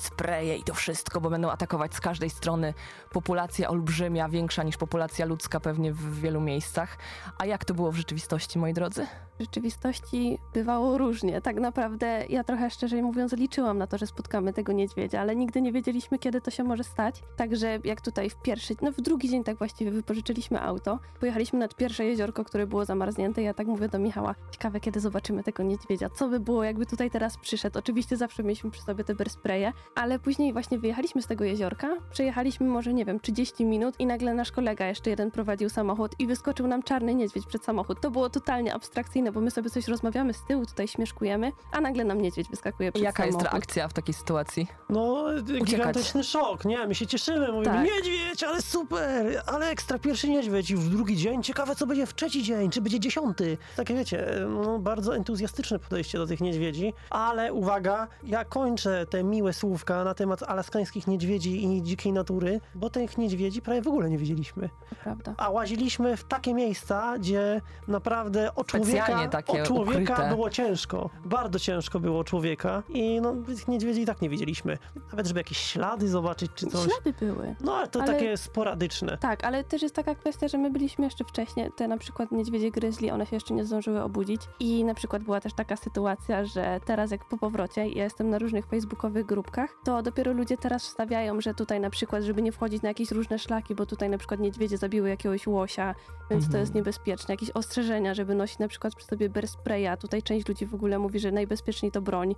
i 0.60 0.64
to 0.64 0.74
wszystko, 0.74 1.22
bo 1.22 1.30
będą 1.30 1.50
atakować 1.50 1.96
z 1.96 2.02
każdej 2.02 2.30
strony 2.30 2.74
populacja 3.12 3.70
olbrzymia, 3.70 4.30
większa 4.30 4.64
niż 4.64 4.78
populacja 4.78 5.26
ludzka 5.26 5.60
pewnie 5.60 5.94
w 5.94 6.20
wielu 6.20 6.42
miejscach. 6.42 6.98
A 7.38 7.46
jak 7.46 7.66
to 7.66 7.74
było 7.74 7.92
w 7.92 7.96
rzeczywistości, 7.96 8.60
moi 8.60 8.74
drodzy? 8.74 9.08
W 9.40 9.42
rzeczywistości 9.42 10.40
bywało 10.54 10.98
różnie. 10.98 11.42
Tak 11.42 11.56
naprawdę 11.56 12.26
ja 12.30 12.44
trochę 12.44 12.70
szczerze 12.70 13.02
mówiąc 13.02 13.34
liczyłam 13.34 13.78
na 13.78 13.88
to, 13.88 13.98
że 13.98 14.08
spotkamy 14.08 14.54
tego 14.54 14.72
niedźwiedzia, 14.72 15.22
ale 15.22 15.36
nigdy 15.36 15.62
nie 15.62 15.72
wiedzieliśmy, 15.72 16.20
kiedy 16.20 16.42
to 16.42 16.52
się 16.52 16.64
może 16.64 16.84
stać. 16.84 17.24
Także 17.38 17.80
jak 17.84 18.02
tutaj 18.02 18.30
w 18.30 18.42
pierwszy, 18.42 18.76
no 18.82 18.92
w 18.92 19.02
drugi 19.02 19.30
dzień 19.30 19.44
tak 19.44 19.58
właściwie 19.58 19.92
wypożyczyliśmy 19.92 20.62
auto, 20.62 21.00
pojechaliśmy 21.20 21.60
pierwsze 21.74 22.06
jeziorko, 22.06 22.44
które 22.44 22.68
było 22.68 22.86
zamarznięte 22.86 23.42
i 23.42 23.46
ja 23.46 23.54
tak 23.54 23.68
mówię 23.68 23.88
do 23.88 24.00
Michała, 24.00 24.36
ciekawe 24.52 24.80
kiedy 24.80 25.00
zobaczymy 25.00 25.44
tego 25.44 25.64
niedźwiedzia, 25.64 26.10
co 26.10 26.28
by 26.28 26.40
było 26.40 26.64
jakby 26.64 26.86
tutaj 26.86 27.12
teraz 27.12 27.38
przyszedł. 27.38 27.80
Oczywiście 27.80 28.18
zawsze 28.18 28.44
mieliśmy 28.44 28.72
przy 28.72 28.82
sobie 28.82 29.04
te 29.04 29.16
berspreje, 29.16 29.74
ale 29.96 30.20
później 30.20 30.54
właśnie 30.54 30.80
wyjechaliśmy 30.80 31.22
z 31.22 31.28
tego 31.28 31.44
jeziorka, 31.44 31.88
przejechaliśmy 32.12 32.68
może 32.68 32.94
nie 32.94 33.06
wiem 33.06 33.20
30 33.20 33.66
minut 33.66 33.96
i 34.00 34.06
nagle 34.06 34.34
nasz 34.34 34.52
kolega 34.52 34.86
jeszcze 34.88 35.10
jeden 35.10 35.32
prowadził 35.32 35.70
samochód 35.70 36.12
i 36.20 36.28
wyskoczył 36.28 36.68
nam 36.68 36.84
czarny 36.84 37.16
niedźwiedź 37.16 37.46
przed 37.46 37.64
samochód. 37.66 38.02
To 38.02 38.12
było 38.12 38.30
totalnie 38.30 38.74
abstrakcyjne, 38.74 39.32
bo 39.32 39.42
my 39.42 39.52
sobie 39.52 39.70
coś 39.70 39.88
rozmawiamy 39.88 40.34
z 40.34 40.44
tyłu, 40.48 40.66
tutaj 40.66 40.88
śmieszkujemy, 40.88 41.52
a 41.72 41.82
nagle 41.82 42.04
nam 42.06 42.22
niedźwiedź 42.22 42.50
wyskakuje 42.50 42.92
przed 42.92 43.04
Jaka 43.04 43.26
jest 43.26 43.38
samochód. 43.38 43.54
reakcja 43.54 43.88
w 43.88 43.94
takiej 43.94 44.14
sytuacji? 44.14 44.68
No, 44.90 45.26
gigantyczny 45.64 46.24
szok, 46.24 46.66
nie? 46.66 46.88
My 46.88 46.96
się 46.96 47.08
cieszymy, 47.08 47.52
mówimy, 47.52 47.66
Tak. 47.76 47.86
niedźwiedź, 47.86 48.44
ale 48.44 48.62
super, 48.62 49.42
ale 49.48 49.70
ekstra, 49.70 50.00
pierwszy 50.00 50.30
niedźwiedź 50.30 50.70
już 50.70 50.90
drugi 50.90 51.18
dzień, 51.18 51.44
ciekawe 51.54 51.76
co 51.76 51.88
będzie 51.88 52.06
w 52.06 52.16
trzeci 52.16 52.44
dzień, 52.44 52.70
czy 52.70 52.82
będzie 52.82 53.00
dziesiąty. 53.00 53.58
Takie 53.76 53.94
wiecie, 53.94 54.26
no, 54.50 54.80
bardzo 54.80 55.16
entuzjastyczne 55.16 55.80
podejście 55.80 56.18
do 56.18 56.28
tych 56.28 56.42
niedźwiedzi, 56.42 56.94
ale 57.10 57.54
uwaga, 57.54 58.08
ja 58.24 58.46
kończę 58.46 59.06
te 59.06 59.24
miłe 59.24 59.54
słówka 59.54 60.04
na 60.04 60.14
temat 60.14 60.44
alaskańskich 60.44 61.08
niedźwiedzi 61.08 61.66
i 61.66 61.84
dzikiej 61.84 62.14
natury, 62.14 62.60
bo 62.76 62.90
tych 62.90 63.18
niedźwiedzi 63.18 63.62
prawie 63.62 63.82
w 63.82 63.88
ogóle 63.88 64.10
nie 64.10 64.18
widzieliśmy. 64.18 64.70
Prawda. 65.04 65.34
A 65.38 65.50
łaziliśmy 65.50 66.18
w 66.18 66.24
takie 66.24 66.54
miejsca, 66.54 67.18
gdzie 67.18 67.62
naprawdę 67.88 68.56
o 68.56 68.64
człowieka, 68.64 69.28
takie 69.28 69.64
o 69.64 69.66
człowieka 69.66 70.14
ukryte. 70.14 70.30
było 70.30 70.50
ciężko. 70.50 71.10
Bardzo 71.26 71.60
ciężko 71.60 72.00
było 72.00 72.20
o 72.20 72.24
człowieka 72.24 72.84
i 72.90 73.22
no, 73.22 73.36
tych 73.46 73.68
niedźwiedzi 73.68 74.02
i 74.02 74.06
tak 74.06 74.22
nie 74.22 74.30
widzieliśmy. 74.30 74.78
Nawet 75.12 75.28
żeby 75.28 75.40
jakieś 75.40 75.58
ślady 75.58 76.10
zobaczyć 76.10 76.52
czy 76.56 76.66
coś. 76.68 76.92
Ślady 76.92 77.14
były. 77.20 77.56
No 77.62 77.76
ale 77.76 77.88
to 77.88 78.02
Ale- 78.02 78.14
takie 78.14 78.38
sporadyczne. 78.38 79.18
Tak, 79.18 79.44
ale 79.44 79.64
też 79.64 79.82
jest 79.82 79.96
taka 79.96 80.16
kwestia, 80.16 80.48
że 80.48 80.58
my 80.58 80.72
byliśmy 80.72 81.06
jeszcze 81.06 81.24
wcześniej, 81.24 81.43
te 81.76 81.88
na 81.88 81.98
przykład 81.98 82.32
niedźwiedzie 82.32 82.72
gryzli, 82.72 83.12
one 83.12 83.26
się 83.26 83.36
jeszcze 83.36 83.54
nie 83.54 83.66
zdążyły 83.66 84.02
obudzić 84.02 84.42
i 84.60 84.84
na 84.84 84.94
przykład 84.94 85.24
była 85.24 85.42
też 85.42 85.54
taka 85.54 85.76
sytuacja, 85.76 86.46
że 86.46 86.80
teraz 86.86 87.12
jak 87.12 87.26
po 87.26 87.38
powrocie, 87.38 87.88
ja 87.88 88.04
jestem 88.04 88.30
na 88.30 88.40
różnych 88.40 88.66
facebookowych 88.66 89.26
grupkach, 89.26 89.76
to 89.84 90.02
dopiero 90.02 90.34
ludzie 90.34 90.58
teraz 90.58 90.84
wstawiają, 90.84 91.42
że 91.42 91.54
tutaj 91.54 91.80
na 91.80 91.90
przykład, 91.90 92.24
żeby 92.24 92.42
nie 92.42 92.52
wchodzić 92.52 92.82
na 92.82 92.90
jakieś 92.90 93.12
różne 93.12 93.40
szlaki, 93.40 93.76
bo 93.76 93.86
tutaj 93.86 94.10
na 94.10 94.18
przykład 94.18 94.40
niedźwiedzie 94.40 94.78
zabiły 94.78 95.10
jakiegoś 95.10 95.48
łosia, 95.48 95.96
więc 96.30 96.44
to 96.44 96.48
Mhm. 96.48 96.62
jest 96.62 96.74
niebezpieczne. 96.76 97.34
Jakieś 97.34 97.50
ostrzeżenia, 97.50 98.14
żeby 98.14 98.36
nosić 98.36 98.60
na 98.60 98.68
przykład 98.68 98.96
przy 98.96 99.06
sobie 99.06 99.30
bear 99.30 99.48
spraya. 99.48 99.98
Tutaj 100.02 100.24
część 100.24 100.48
ludzi 100.48 100.66
w 100.66 100.76
ogóle 100.76 101.00
mówi, 101.00 101.20
że 101.20 101.32
najbezpieczniej 101.32 101.92
to 101.92 102.02
broń. 102.02 102.36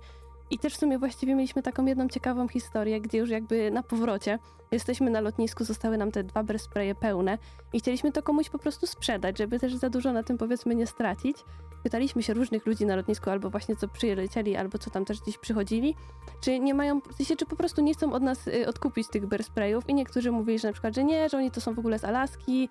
I 0.50 0.58
też 0.58 0.74
w 0.74 0.78
sumie 0.78 0.98
właściwie 0.98 1.34
mieliśmy 1.34 1.62
taką 1.62 1.86
jedną 1.86 2.08
ciekawą 2.08 2.48
historię, 2.48 3.00
gdzie 3.00 3.18
już 3.18 3.30
jakby 3.30 3.70
na 3.70 3.82
powrocie 3.82 4.38
jesteśmy 4.72 5.10
na 5.10 5.20
lotnisku, 5.20 5.64
zostały 5.64 5.98
nam 5.98 6.12
te 6.12 6.24
dwa 6.24 6.42
bear 6.42 6.58
spraye 6.58 6.94
pełne 6.94 7.38
i 7.72 7.80
chcieliśmy 7.80 8.12
to 8.12 8.22
komuś 8.22 8.48
po 8.48 8.58
prostu 8.58 8.86
sprzedać, 8.86 9.38
żeby 9.38 9.58
też 9.58 9.74
za 9.74 9.90
dużo 9.90 10.12
na 10.12 10.22
tym 10.22 10.38
powiedzmy 10.38 10.74
nie 10.74 10.86
stracić. 10.86 11.36
Pytaliśmy 11.82 12.22
się 12.22 12.34
różnych 12.34 12.66
ludzi 12.66 12.86
na 12.86 12.96
lotnisku, 12.96 13.30
albo 13.30 13.50
właśnie 13.50 13.76
co 13.76 13.88
przylecieli, 13.88 14.56
albo 14.56 14.78
co 14.78 14.90
tam 14.90 15.04
też 15.04 15.20
gdzieś 15.20 15.38
przychodzili, 15.38 15.94
czy 16.40 16.60
nie 16.60 16.74
mają, 16.74 17.00
czy 17.38 17.46
po 17.46 17.56
prostu 17.56 17.82
nie 17.82 17.94
chcą 17.94 18.12
od 18.12 18.22
nas 18.22 18.48
y, 18.48 18.68
odkupić 18.68 19.08
tych 19.08 19.26
bear 19.26 19.44
sprayów 19.44 19.88
i 19.88 19.94
niektórzy 19.94 20.32
mówili, 20.32 20.58
że 20.58 20.68
na 20.68 20.72
przykład, 20.72 20.94
że 20.94 21.04
nie, 21.04 21.28
że 21.28 21.38
oni 21.38 21.50
to 21.50 21.60
są 21.60 21.74
w 21.74 21.78
ogóle 21.78 21.98
z 21.98 22.04
Alaski, 22.04 22.68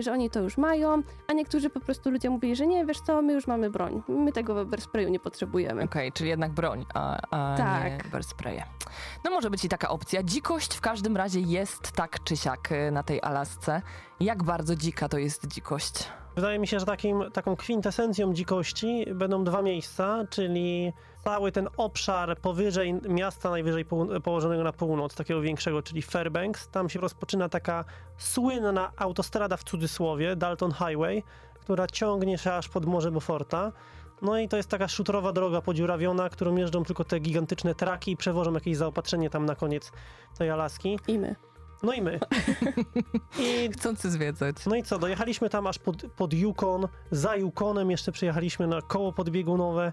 że 0.00 0.12
oni 0.12 0.30
to 0.30 0.40
już 0.40 0.58
mają, 0.58 1.02
a 1.26 1.32
niektórzy 1.32 1.70
po 1.70 1.80
prostu 1.80 2.10
ludzie 2.10 2.30
mówili, 2.30 2.56
że 2.56 2.66
nie, 2.66 2.86
wiesz 2.86 3.00
co, 3.00 3.22
my 3.22 3.32
już 3.32 3.46
mamy 3.46 3.70
broń, 3.70 4.02
my 4.08 4.32
tego 4.32 4.64
bear 4.64 4.80
sprayu 4.80 5.08
nie 5.08 5.20
potrzebujemy. 5.20 5.82
Okej, 5.82 6.12
czyli 6.12 6.30
jednak 6.30 6.52
broń, 6.52 6.86
a, 6.94 7.16
a 7.30 7.56
Tak. 7.56 8.04
nie 8.04 8.10
bear 8.10 8.24
spraye. 8.24 8.64
No 9.24 9.30
może 9.30 9.50
być 9.50 9.64
i 9.64 9.68
taka 9.68 9.88
opcja. 9.88 10.22
Dzikość 10.22 10.74
w 10.74 10.80
każdym 10.80 11.16
razie 11.16 11.40
jest 11.40 11.92
tak 11.92 12.24
czy 12.24 12.36
siak 12.36 12.72
y, 12.72 12.90
na 12.90 13.02
tej 13.02 13.22
Alasce. 13.22 13.82
Jak 14.20 14.42
bardzo 14.42 14.76
dzika 14.76 15.08
to 15.08 15.18
jest 15.18 15.46
dzikość? 15.46 16.08
Wydaje 16.38 16.58
mi 16.58 16.66
się, 16.66 16.80
że 16.80 16.86
takim, 16.86 17.24
taką 17.32 17.56
kwintesencją 17.56 18.34
dzikości 18.34 19.06
będą 19.14 19.44
dwa 19.44 19.62
miejsca, 19.62 20.24
czyli 20.30 20.92
cały 21.24 21.52
ten 21.52 21.68
obszar 21.76 22.38
powyżej 22.38 22.94
miasta 22.94 23.50
najwyżej 23.50 23.86
poł- 23.86 24.20
położonego 24.20 24.64
na 24.64 24.72
północ, 24.72 25.14
takiego 25.14 25.40
większego, 25.40 25.82
czyli 25.82 26.02
Fairbanks. 26.02 26.68
Tam 26.68 26.88
się 26.88 27.00
rozpoczyna 27.00 27.48
taka 27.48 27.84
słynna 28.18 28.92
autostrada 28.96 29.56
w 29.56 29.64
cudzysłowie, 29.64 30.36
Dalton 30.36 30.72
Highway, 30.72 31.22
która 31.60 31.86
ciągnie 31.86 32.38
się 32.38 32.52
aż 32.52 32.68
pod 32.68 32.86
Morze 32.86 33.10
Beauforta. 33.10 33.72
No 34.22 34.38
i 34.38 34.48
to 34.48 34.56
jest 34.56 34.68
taka 34.68 34.88
szutrowa 34.88 35.32
droga 35.32 35.60
podziurawiona, 35.60 36.28
którą 36.28 36.56
jeżdżą 36.56 36.84
tylko 36.84 37.04
te 37.04 37.18
gigantyczne 37.20 37.74
traki 37.74 38.10
i 38.10 38.16
przewożą 38.16 38.52
jakieś 38.52 38.76
zaopatrzenie 38.76 39.30
tam 39.30 39.46
na 39.46 39.54
koniec 39.54 39.92
tej 40.38 40.50
Alaski. 40.50 40.98
I 41.08 41.18
my. 41.18 41.36
No 41.82 41.92
i 41.92 42.02
my. 42.02 42.20
I 43.38 43.68
Chcący 43.72 44.10
zwiedzać. 44.10 44.56
no 44.66 44.76
i 44.76 44.82
co, 44.82 44.98
dojechaliśmy 44.98 45.50
tam 45.50 45.66
aż 45.66 45.78
pod, 45.78 45.96
pod 46.16 46.34
Yukon, 46.34 46.88
za 47.10 47.36
Yukonem 47.36 47.90
jeszcze 47.90 48.12
przyjechaliśmy 48.12 48.66
na 48.66 48.82
koło 48.82 49.12
podbiegunowe, 49.12 49.92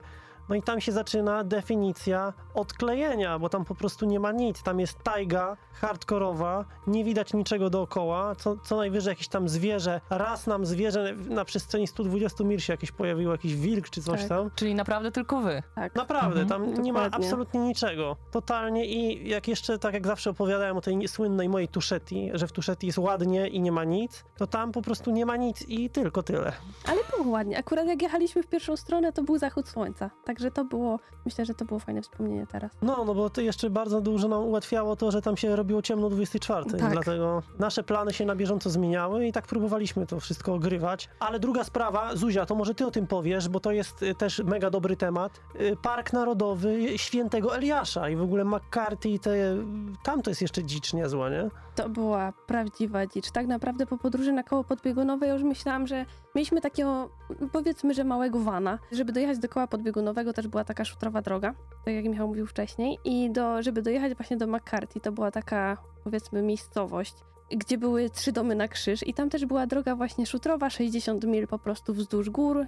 No 0.50 0.56
i 0.56 0.62
tam 0.62 0.82
się 0.82 0.92
zaczyna 0.92 1.44
definicja 1.44 2.34
odklejenia, 2.54 3.40
bo 3.40 3.50
tam 3.50 3.66
po 3.66 3.76
prostu 3.76 4.06
nie 4.06 4.20
ma 4.20 4.32
nic. 4.32 4.64
Tam 4.64 4.80
jest 4.80 5.04
tajga 5.04 5.58
hardkorowa, 5.74 6.66
nie 6.88 7.04
widać 7.04 7.34
niczego 7.34 7.70
dookoła, 7.70 8.36
co, 8.36 8.58
co 8.58 8.78
najwyżej 8.78 9.12
jakieś 9.12 9.28
tam 9.28 9.50
zwierzę. 9.50 10.02
Raz 10.10 10.48
nam 10.48 10.66
zwierzę 10.66 11.14
na 11.30 11.46
przestrzeni 11.46 11.88
120 11.88 12.44
mil 12.44 12.60
się 12.60 12.74
jakieś 12.74 12.92
pojawiło, 12.92 13.32
jakiś 13.32 13.56
wilk 13.56 13.90
czy 13.90 14.02
coś 14.02 14.20
Tak. 14.20 14.30
tam. 14.30 14.52
Czyli 14.56 14.76
naprawdę 14.76 15.12
tylko 15.12 15.42
wy. 15.42 15.64
Tak. 15.76 15.96
Naprawdę, 15.96 16.42
Mhm, 16.42 16.48
tam 16.48 16.84
nie 16.84 16.94
ma 16.94 17.04
dokładnie. 17.04 17.26
absolutnie 17.28 17.60
niczego. 17.60 18.16
Totalnie 18.32 18.86
i 18.86 19.30
jak 19.30 19.48
jeszcze, 19.48 19.80
tak 19.80 19.94
jak 19.94 20.08
zawsze 20.08 20.30
opowiadałem 20.30 20.78
o 20.78 20.82
tej 20.82 21.08
słynnej 21.08 21.50
mojej 21.50 21.68
Tuszetti, 21.68 22.32
że 22.34 22.48
w 22.48 22.52
Tuszetti 22.52 22.88
jest 22.88 23.00
ładnie 23.00 23.48
i 23.48 23.62
nie 23.62 23.72
ma 23.72 23.84
nic, 23.84 24.24
to 24.38 24.48
tam 24.48 24.72
po 24.72 24.82
prostu 24.82 25.12
nie 25.12 25.26
ma 25.26 25.36
nic 25.38 25.62
i 25.68 25.90
tylko 25.90 26.24
tyle. 26.24 26.52
Ale 26.88 26.98
było 27.18 27.34
ładnie. 27.34 27.58
Akurat 27.58 27.88
jak 27.88 28.02
jechaliśmy 28.02 28.44
w 28.44 28.48
pierwszą 28.48 28.78
stronę, 28.78 29.14
to 29.14 29.24
był 29.24 29.38
zachód 29.38 29.68
słońca. 29.68 30.10
Także 30.26 30.52
to 30.52 30.66
było, 30.66 31.00
myślę, 31.26 31.46
że 31.46 31.54
to 31.54 31.66
było 31.66 31.80
fajne 31.80 32.02
wspomnienie 32.02 32.48
teraz. 32.48 32.72
No, 32.82 33.06
no 33.06 33.16
bo 33.16 33.30
to 33.30 33.42
jeszcze 33.42 33.70
bardzo 33.70 34.02
dużo 34.02 34.28
nam 34.28 34.44
ułatwiało 34.44 34.96
to, 34.96 35.12
że 35.12 35.22
tam 35.22 35.38
się 35.38 35.56
robiło 35.56 35.82
ciemno 35.82 36.10
24. 36.10 36.66
Tak. 36.66 36.92
Dlatego 36.92 37.44
nasze 37.60 37.84
plany 37.84 38.14
się 38.14 38.26
na 38.26 38.36
bieżąco 38.36 38.70
zmieniały 38.70 39.28
i 39.28 39.32
tak 39.32 39.48
próbowaliśmy 39.48 40.06
to 40.06 40.20
wszystko 40.20 40.54
ogrywać. 40.54 41.10
Ale 41.20 41.40
druga 41.40 41.64
sprawa, 41.64 42.16
Zuzia, 42.16 42.46
to 42.46 42.56
może 42.56 42.76
ty 42.76 42.86
o 42.86 42.92
tym 42.92 43.08
powiesz, 43.08 43.50
bo 43.50 43.60
to 43.60 43.72
jest 43.72 44.04
y, 44.04 44.16
też 44.16 44.40
mega 44.40 44.70
dobry 44.70 44.96
temat. 44.96 45.40
Y, 45.62 45.78
Park 45.82 46.14
Narodowy 46.14 46.98
Świętego 46.98 47.56
Eliasza 47.56 48.10
i 48.10 48.16
w 48.16 48.22
ogóle 48.22 48.46
McCarthy, 48.46 49.10
i 49.10 49.20
te, 49.20 49.58
tam 50.04 50.22
to 50.22 50.32
jest 50.32 50.42
jeszcze 50.42 50.64
dzicz 50.64 50.94
niezła, 50.94 51.30
nie? 51.30 51.50
To 51.76 51.90
była 51.90 52.34
prawdziwa 52.48 53.08
dzicz. 53.08 53.32
Tak 53.32 53.48
naprawdę 53.48 53.86
po 53.86 53.98
podróży 53.98 54.32
na 54.32 54.44
koło 54.44 54.64
podbiegunowe 54.64 55.28
ja 55.28 55.34
już 55.34 55.44
myślałam, 55.44 55.88
że 55.88 56.06
mieliśmy 56.36 56.62
takiego, 56.62 57.05
powiedzmy, 57.52 57.94
że 57.94 58.04
małego 58.04 58.40
vana. 58.40 58.80
Żeby 58.92 59.12
dojechać 59.12 59.40
do 59.40 59.50
koła 59.50 59.68
podbiegunowego 59.68 60.34
też 60.34 60.48
była 60.48 60.64
taka 60.64 60.86
szutrowa 60.86 61.22
droga, 61.22 61.54
tak 61.86 61.94
jak 61.94 62.06
Michał 62.06 62.28
mówił 62.28 62.48
wcześniej. 62.48 62.98
I 63.06 63.32
do, 63.32 63.64
żeby 63.64 63.82
dojechać 63.82 64.14
właśnie 64.14 64.38
do 64.38 64.48
McCarthy, 64.48 65.00
to 65.00 65.12
była 65.12 65.32
taka, 65.32 65.78
powiedzmy, 66.04 66.42
miejscowość, 66.42 67.16
gdzie 67.52 67.78
były 67.78 68.10
trzy 68.10 68.32
domy 68.32 68.56
na 68.56 68.68
krzyż 68.68 69.08
i 69.08 69.14
tam 69.14 69.30
też 69.30 69.46
była 69.46 69.68
droga 69.68 69.96
właśnie 69.96 70.26
szutrowa, 70.26 70.70
60 70.70 71.24
mil 71.24 71.48
po 71.48 71.60
prostu 71.60 71.94
wzdłuż 71.94 72.30
gór, 72.30 72.58
y, 72.62 72.66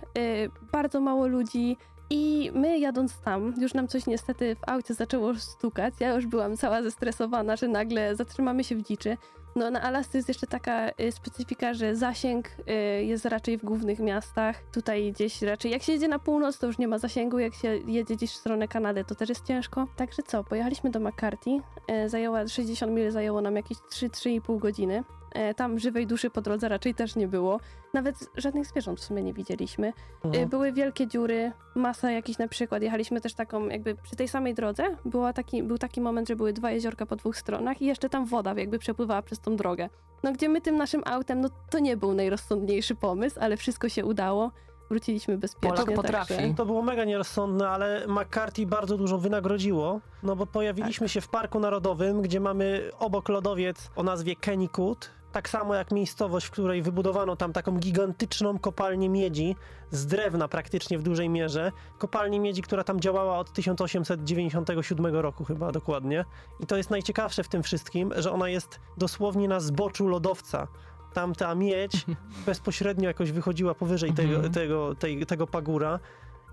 bardzo 0.71 1.01
mało 1.01 1.27
ludzi. 1.27 1.77
I 2.09 2.51
my 2.53 2.79
jadąc 2.79 3.19
tam, 3.19 3.53
już 3.57 3.73
nam 3.73 3.87
coś 3.87 4.05
niestety 4.07 4.55
w 4.55 4.69
aucie 4.69 4.93
zaczęło 4.93 5.35
stukać. 5.35 5.93
Ja 5.99 6.15
już 6.15 6.25
byłam 6.25 6.57
cała 6.57 6.83
zestresowana, 6.83 7.55
że 7.55 7.67
nagle 7.67 8.15
zatrzymamy 8.15 8.63
się 8.63 8.75
w 8.75 8.83
dziczy. 8.83 9.17
No 9.55 9.71
na 9.71 9.81
Alasce 9.81 10.17
jest 10.17 10.27
jeszcze 10.27 10.47
taka 10.47 10.89
y, 10.89 11.11
specyfika, 11.11 11.73
że 11.73 11.95
zasięg 11.95 12.47
y, 12.47 13.03
jest 13.03 13.25
raczej 13.25 13.57
w 13.57 13.65
głównych 13.65 13.99
miastach. 13.99 14.63
Tutaj 14.71 15.11
gdzieś 15.11 15.41
raczej, 15.41 15.71
jak 15.71 15.83
się 15.83 15.91
jedzie 15.93 16.07
na 16.07 16.19
północ, 16.19 16.57
to 16.57 16.67
już 16.67 16.77
nie 16.77 16.87
ma 16.87 16.99
zasięgu. 16.99 17.39
Jak 17.39 17.53
się 17.53 17.77
jedzie 17.87 18.15
gdzieś 18.15 18.31
w 18.31 18.35
stronę 18.35 18.67
Kanady, 18.67 19.03
to 19.03 19.15
też 19.15 19.29
jest 19.29 19.45
ciężko. 19.45 19.87
Także 19.95 20.23
co, 20.23 20.43
pojechaliśmy 20.43 20.89
do 20.89 20.99
McCarthy. 20.99 21.59
Y, 22.05 22.09
zajęła 22.09 22.47
60 22.47 22.91
mil, 22.91 23.11
zajęło 23.11 23.41
nam 23.41 23.55
jakieś 23.55 23.77
3-3,5 23.77 24.59
godziny. 24.59 25.03
E, 25.37 25.53
Tam 25.53 25.79
żywej 25.79 26.07
duszy 26.07 26.29
po 26.29 26.41
drodze 26.41 26.69
raczej 26.69 26.95
też 26.95 27.15
nie 27.15 27.27
było. 27.27 27.59
Nawet 27.93 28.15
żadnych 28.37 28.65
zwierząt 28.67 28.99
w 28.99 29.03
sumie 29.03 29.23
nie 29.23 29.33
widzieliśmy. 29.33 29.93
Mhm. 30.23 30.43
Y, 30.43 30.47
Były 30.47 30.71
wielkie 30.73 31.07
dziury, 31.07 31.51
masa 31.75 32.11
jakichś 32.11 32.39
na 32.39 32.47
przykład. 32.47 32.83
Jechaliśmy 32.83 33.21
też 33.21 33.33
taką, 33.33 33.67
jakby 33.67 33.95
przy 33.95 34.15
tej 34.15 34.27
samej 34.27 34.53
drodze 34.53 34.83
była 35.05 35.33
taki, 35.33 35.63
był 35.63 35.77
taki 35.77 36.01
moment, 36.01 36.27
że 36.27 36.35
były 36.35 36.53
dwa 36.53 36.71
jeziorka 36.71 37.05
po 37.05 37.15
dwóch 37.15 37.37
stronach 37.37 37.81
i 37.81 37.85
jeszcze 37.85 38.09
tam 38.09 38.25
woda 38.25 38.53
jakby 38.57 38.79
przepływała 38.79 39.21
przez 39.21 39.39
tą 39.39 39.55
drogę. 39.55 39.89
No 40.23 40.33
gdzie 40.33 40.49
my 40.49 40.61
tym 40.61 40.77
naszym 40.77 41.01
autem, 41.05 41.41
no 41.41 41.49
to 41.69 41.79
nie 41.79 41.97
był 41.97 42.13
najrozsądniejszy 42.13 42.95
pomysł, 42.95 43.37
ale 43.39 43.57
wszystko 43.57 43.89
się 43.89 44.05
udało. 44.05 44.51
Wróciliśmy 44.89 45.37
bezpiecznie. 45.37 45.69
Polak 45.69 45.95
potrafi. 45.95 46.33
Także... 46.35 46.53
To 46.53 46.65
było 46.65 46.81
mega 46.81 47.03
nierozsądne, 47.05 47.69
ale 47.69 48.07
McCarthy 48.07 48.65
bardzo 48.65 48.97
dużo 48.97 49.17
wynagrodziło, 49.17 49.99
no 50.23 50.35
bo 50.35 50.45
pojawiliśmy 50.45 51.07
Tak. 51.07 51.11
się 51.13 51.21
w 51.21 51.27
Parku 51.29 51.59
Narodowym, 51.59 52.21
gdzie 52.21 52.39
mamy 52.39 52.91
obok 52.99 53.29
lodowiec 53.29 53.89
o 53.95 54.03
nazwie 54.03 54.35
Kennycoot, 54.35 55.09
tak 55.31 55.49
samo 55.49 55.75
jak 55.75 55.91
miejscowość, 55.91 56.45
w 56.45 56.51
której 56.51 56.81
wybudowano 56.81 57.35
tam 57.35 57.53
taką 57.53 57.77
gigantyczną 57.77 58.59
kopalnię 58.59 59.09
miedzi 59.09 59.55
z 59.91 60.05
drewna 60.05 60.47
praktycznie 60.47 60.97
w 60.99 61.03
dużej 61.03 61.29
mierze. 61.29 61.71
Kopalnię 61.97 62.39
miedzi, 62.39 62.61
która 62.61 62.83
tam 62.83 62.99
działała 62.99 63.37
od 63.37 63.53
1897 63.53 65.15
roku 65.15 65.45
chyba 65.45 65.71
dokładnie. 65.71 66.25
I 66.59 66.65
to 66.65 66.77
jest 66.77 66.89
najciekawsze 66.89 67.43
w 67.43 67.47
tym 67.47 67.63
wszystkim, 67.63 68.13
że 68.17 68.31
ona 68.31 68.49
jest 68.49 68.79
dosłownie 68.97 69.47
na 69.47 69.59
zboczu 69.59 70.07
lodowca. 70.07 70.67
Tam 71.13 71.35
ta 71.35 71.55
miedź 71.55 72.05
bezpośrednio 72.45 73.07
jakoś 73.07 73.31
wychodziła 73.31 73.75
powyżej 73.75 74.13
tego, 74.13 74.35
Mhm. 74.35 74.53
tego, 74.53 74.95
tej, 74.95 75.25
tego 75.25 75.47
pagóra. 75.47 75.99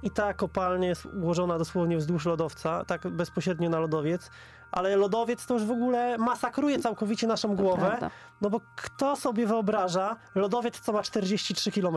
I 0.05 0.11
ta 0.11 0.35
kopalnia 0.35 0.89
jest 0.89 1.07
ułożona 1.07 1.59
dosłownie 1.59 1.97
wzdłuż 1.97 2.27
lodowca, 2.27 2.85
tak 2.85 3.09
bezpośrednio 3.09 3.71
na 3.71 3.79
lodowiec. 3.79 4.31
Ale 4.73 4.97
lodowiec 4.97 5.47
to 5.47 5.55
już 5.55 5.65
w 5.65 5.71
ogóle 5.71 6.19
masakruje 6.19 6.79
całkowicie 6.79 7.27
naszą 7.27 7.57
głowę. 7.57 7.87
prawda. 7.87 8.11
No 8.41 8.51
bo 8.51 8.61
kto 8.77 9.17
sobie 9.17 9.47
wyobraża 9.47 10.17
lodowiec, 10.35 10.81
co 10.81 10.93
ma 10.93 11.03
43 11.03 11.73
km? 11.73 11.97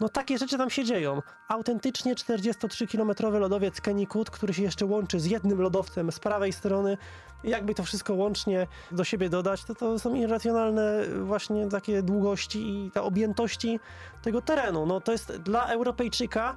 No 0.00 0.08
takie 0.08 0.38
rzeczy 0.38 0.58
tam 0.58 0.70
się 0.70 0.84
dzieją. 0.84 1.22
Autentycznie 1.48 2.14
43-kilometrowy 2.14 3.40
lodowiec 3.40 3.80
Kennycoot, 3.80 4.30
który 4.30 4.54
się 4.54 4.62
jeszcze 4.62 4.86
łączy 4.86 5.20
z 5.20 5.26
jednym 5.26 5.60
lodowcem 5.60 6.12
z 6.12 6.18
prawej 6.18 6.52
strony. 6.52 6.98
Jakby 7.44 7.74
to 7.74 7.82
wszystko 7.82 8.14
łącznie 8.14 8.66
do 8.92 9.04
siebie 9.04 9.28
dodać, 9.28 9.64
to 9.64 9.74
to 9.74 9.98
są 9.98 10.14
irracjonalne 10.14 11.04
właśnie 11.22 11.68
takie 11.68 12.02
długości 12.02 12.86
i 12.86 12.90
te 12.90 13.02
objętości 13.02 13.80
tego 14.22 14.42
terenu. 14.42 14.86
No 14.86 15.00
to 15.00 15.12
jest 15.12 15.36
dla 15.36 15.66
Europejczyka 15.66 16.56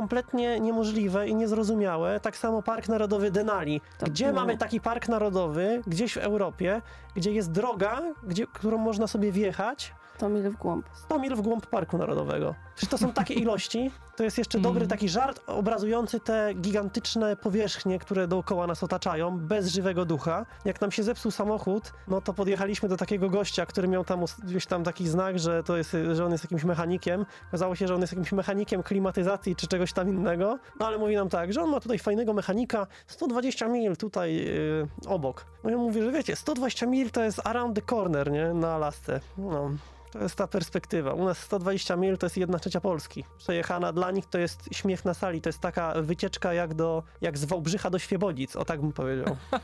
kompletnie 0.00 0.60
niemożliwe 0.60 1.28
i 1.28 1.34
niezrozumiałe. 1.34 2.20
Tak 2.20 2.36
samo 2.36 2.62
Park 2.62 2.88
Narodowy 2.88 3.30
Denali. 3.30 3.80
To 3.98 4.06
Gdzie 4.06 4.24
było- 4.26 4.36
mamy 4.40 4.58
taki 4.58 4.80
park 4.80 5.08
narodowy, 5.08 5.82
gdzieś 5.86 6.12
w 6.14 6.16
Europie, 6.16 6.82
gdzie 7.14 7.32
jest 7.32 7.50
droga, 7.52 8.02
gdzie, 8.22 8.46
którą 8.46 8.78
można 8.78 9.06
sobie 9.06 9.32
wjechać 9.32 9.94
100 10.16 10.28
mil 10.28 10.50
w 10.50 10.56
głąb. 10.56 10.86
100 10.94 11.18
mil 11.18 11.36
w 11.36 11.40
głąb 11.40 11.66
Parku 11.66 11.98
Narodowego. 11.98 12.54
Czy 12.76 12.86
to 12.86 12.98
są 12.98 13.12
takie 13.12 13.34
ilości? 13.44 13.90
To 14.16 14.24
jest 14.24 14.38
jeszcze 14.38 14.58
dobry 14.58 14.80
Mm. 14.80 14.88
taki 14.88 15.08
żart 15.08 15.40
obrazujący 15.46 16.20
te 16.20 16.54
gigantyczne 16.54 17.36
powierzchnie, 17.36 17.98
które 17.98 18.28
dookoła 18.28 18.66
nas 18.66 18.82
otaczają, 18.82 19.38
bez 19.38 19.66
żywego 19.68 20.04
ducha. 20.04 20.46
Jak 20.64 20.80
nam 20.80 20.92
się 20.92 21.02
zepsuł 21.02 21.30
samochód, 21.30 21.92
no 22.08 22.20
to 22.20 22.34
podjechaliśmy 22.34 22.88
do 22.88 22.96
takiego 22.96 23.30
gościa, 23.30 23.66
który 23.66 23.88
miał 23.88 24.04
tam 24.04 24.24
gdzieś 24.44 24.66
tam 24.66 24.84
taki 24.84 25.08
znak, 25.08 25.38
że 25.38 25.62
to 25.62 25.76
jest, 25.76 25.96
że 26.12 26.24
on 26.24 26.32
jest 26.32 26.44
jakimś 26.44 26.64
mechanikiem. 26.64 27.26
Okazało 27.48 27.74
się, 27.74 27.86
że 27.88 27.94
on 27.94 28.00
jest 28.00 28.12
jakimś 28.12 28.32
mechanikiem 28.32 28.82
klimatyzacji 28.82 29.56
czy 29.56 29.66
czegoś 29.66 29.92
tam 29.92 30.08
innego. 30.08 30.58
No 30.80 30.86
ale 30.86 30.98
mówi 30.98 31.14
nam 31.16 31.28
tak, 31.28 31.52
że 31.52 31.62
on 31.62 31.70
ma 31.70 31.80
tutaj 31.80 31.98
fajnego 31.98 32.32
mechanika, 32.32 32.86
120 33.06 33.68
mil 33.68 33.96
tutaj 33.96 34.34
yy, 34.36 34.88
obok. 35.08 35.46
No 35.64 35.70
ja 35.70 35.76
mówię, 35.76 36.02
że 36.02 36.12
wiecie, 36.12 36.36
120 36.36 36.86
mil 36.86 37.10
to 37.10 37.22
jest 37.22 37.40
around 37.46 37.76
the 37.76 37.82
corner, 37.82 38.30
nie? 38.30 38.54
Na 38.54 38.74
Alasce. 38.74 39.20
No. 39.38 39.70
To 40.10 40.18
jest 40.18 40.36
ta 40.36 40.46
perspektywa. 40.46 41.12
U 41.12 41.24
nas 41.24 41.38
120 41.38 41.96
mil 41.96 42.18
to 42.18 42.26
jest 42.26 42.36
jedna 42.36 42.58
trzecia 42.58 42.80
Polski. 42.80 43.24
Przejechana 43.38 43.92
dla 43.92 44.10
nich 44.10 44.26
to 44.26 44.38
jest 44.38 44.68
śmiech 44.72 45.04
na 45.04 45.14
sali. 45.14 45.40
To 45.40 45.48
jest 45.48 45.58
taka 45.58 46.02
wycieczka 46.02 46.52
jak, 46.52 46.74
do, 46.74 47.02
jak 47.20 47.38
z 47.38 47.44
Wałbrzycha 47.44 47.90
do 47.90 47.98
Świebodzic. 47.98 48.56
O 48.56 48.64
tak 48.64 48.80
bym 48.80 48.92
powiedział. 48.92 49.36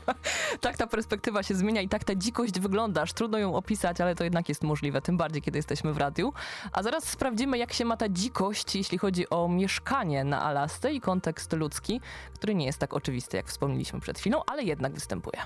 Tak 0.61 0.77
ta 0.77 0.87
perspektywa 0.87 1.43
się 1.43 1.55
zmienia 1.55 1.81
i 1.81 1.89
tak 1.89 2.03
ta 2.03 2.15
dzikość 2.15 2.59
wygląda. 2.59 3.01
Aż 3.01 3.13
trudno 3.13 3.37
ją 3.37 3.55
opisać, 3.55 4.01
ale 4.01 4.15
to 4.15 4.23
jednak 4.23 4.49
jest 4.49 4.63
możliwe, 4.63 5.01
tym 5.01 5.17
bardziej, 5.17 5.41
kiedy 5.41 5.59
jesteśmy 5.59 5.93
w 5.93 5.97
radiu. 5.97 6.33
A 6.71 6.83
zaraz 6.83 7.03
sprawdzimy, 7.03 7.57
jak 7.57 7.73
się 7.73 7.85
ma 7.85 7.97
ta 7.97 8.09
dzikość, 8.09 8.75
jeśli 8.75 8.97
chodzi 8.97 9.29
o 9.29 9.47
mieszkanie 9.47 10.23
na 10.23 10.41
Alasce 10.41 10.93
i 10.93 11.01
kontekst 11.01 11.53
ludzki, 11.53 12.01
który 12.33 12.55
nie 12.55 12.65
jest 12.65 12.79
tak 12.79 12.93
oczywisty, 12.93 13.37
jak 13.37 13.47
wspomnieliśmy 13.47 13.99
przed 13.99 14.19
chwilą, 14.19 14.41
ale 14.47 14.63
jednak 14.63 14.93
występuje. 14.93 15.41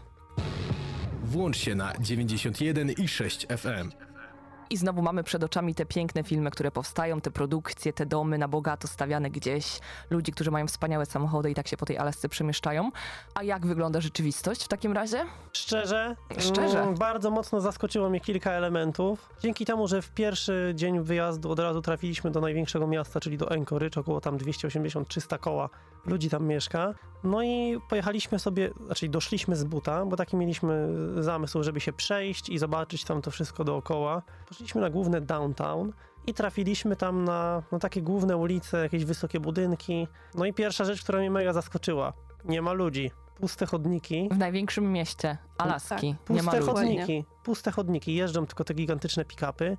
Włącz 1.23 1.57
się 1.57 1.75
na 1.75 1.93
91 1.99 2.91
i 2.91 3.07
6 3.07 3.47
FM. 3.57 4.06
I 4.69 4.77
znowu 4.77 5.01
mamy 5.01 5.23
przed 5.23 5.43
oczami 5.43 5.75
te 5.75 5.85
piękne 5.85 6.23
filmy, 6.23 6.51
które 6.51 6.71
powstają, 6.71 7.21
te 7.21 7.31
produkcje, 7.31 7.93
te 7.93 8.05
domy 8.05 8.37
na 8.37 8.47
bogato 8.47 8.87
stawiane 8.87 9.29
gdzieś, 9.29 9.79
ludzi, 10.09 10.31
którzy 10.31 10.51
mają 10.51 10.67
wspaniałe 10.67 11.05
samochody 11.05 11.51
i 11.51 11.55
tak 11.55 11.67
się 11.67 11.77
po 11.77 11.85
tej 11.85 11.97
Alasce 11.97 12.29
przemieszczają. 12.29 12.91
A 13.35 13.43
jak 13.43 13.65
wygląda 13.65 14.01
rzeczywistość 14.01 14.63
w 14.63 14.67
takim 14.67 14.93
razie? 14.93 15.25
Szczerze, 15.53 16.15
Szczerze? 16.37 16.81
mm, 16.81 16.95
bardzo 16.95 17.31
mocno 17.31 17.61
zaskoczyło 17.61 18.09
mnie 18.09 18.19
kilka 18.19 18.51
elementów. 18.51 19.29
Dzięki 19.41 19.65
temu, 19.65 19.87
że 19.87 20.01
w 20.01 20.09
pierwszy 20.09 20.71
dzień 20.75 20.99
wyjazdu 21.03 21.51
od 21.51 21.59
razu 21.59 21.81
trafiliśmy 21.81 22.31
do 22.31 22.41
największego 22.41 22.87
miasta, 22.87 23.19
czyli 23.19 23.37
do 23.37 23.51
Anchorage, 23.51 23.99
około 24.01 24.21
tam 24.21 24.37
280-300 24.37 25.39
koła 25.39 25.69
ludzi 26.05 26.29
tam 26.29 26.45
mieszka. 26.45 26.93
No 27.23 27.43
i 27.43 27.79
pojechaliśmy 27.89 28.39
sobie, 28.39 28.69
znaczy 28.85 29.09
doszliśmy 29.09 29.55
z 29.55 29.63
buta, 29.63 30.05
bo 30.05 30.15
taki 30.15 30.35
mieliśmy 30.37 30.89
zamysł, 31.23 31.63
żeby 31.63 31.79
się 31.79 31.93
przejść 31.93 32.49
i 32.49 32.57
zobaczyć 32.57 33.03
tam 33.03 33.21
to 33.21 33.31
wszystko 33.31 33.63
dookoła. 33.63 34.21
Poszliśmy 34.57 34.81
na 34.81 34.89
główne 34.89 35.21
downtown 35.21 35.93
i 36.27 36.33
trafiliśmy 36.33 36.95
tam 36.95 37.23
na, 37.23 37.63
na 37.71 37.79
takie 37.79 38.01
główne 38.01 38.37
ulice, 38.37 38.77
jakieś 38.77 39.05
wysokie 39.05 39.39
budynki. 39.39 40.07
No 40.35 40.45
i 40.45 40.53
pierwsza 40.53 40.85
rzecz, 40.85 41.03
która 41.03 41.19
mnie 41.19 41.31
mega 41.31 41.53
zaskoczyła. 41.53 42.13
Nie 42.45 42.61
ma 42.61 42.73
ludzi. 42.73 43.11
Puste 43.35 43.65
chodniki. 43.65 44.29
W 44.31 44.37
największym 44.37 44.91
mieście 44.91 45.37
Alaski. 45.57 46.15
nie 46.29 46.43
ma 46.43 46.51
Puste 46.51 46.59
ludzi. 46.59 46.71
chodniki, 46.71 47.25
puste 47.43 47.71
chodniki, 47.71 48.15
jeżdżą 48.15 48.45
tylko 48.45 48.63
te 48.63 48.73
gigantyczne 48.73 49.25
pick-upy. 49.25 49.77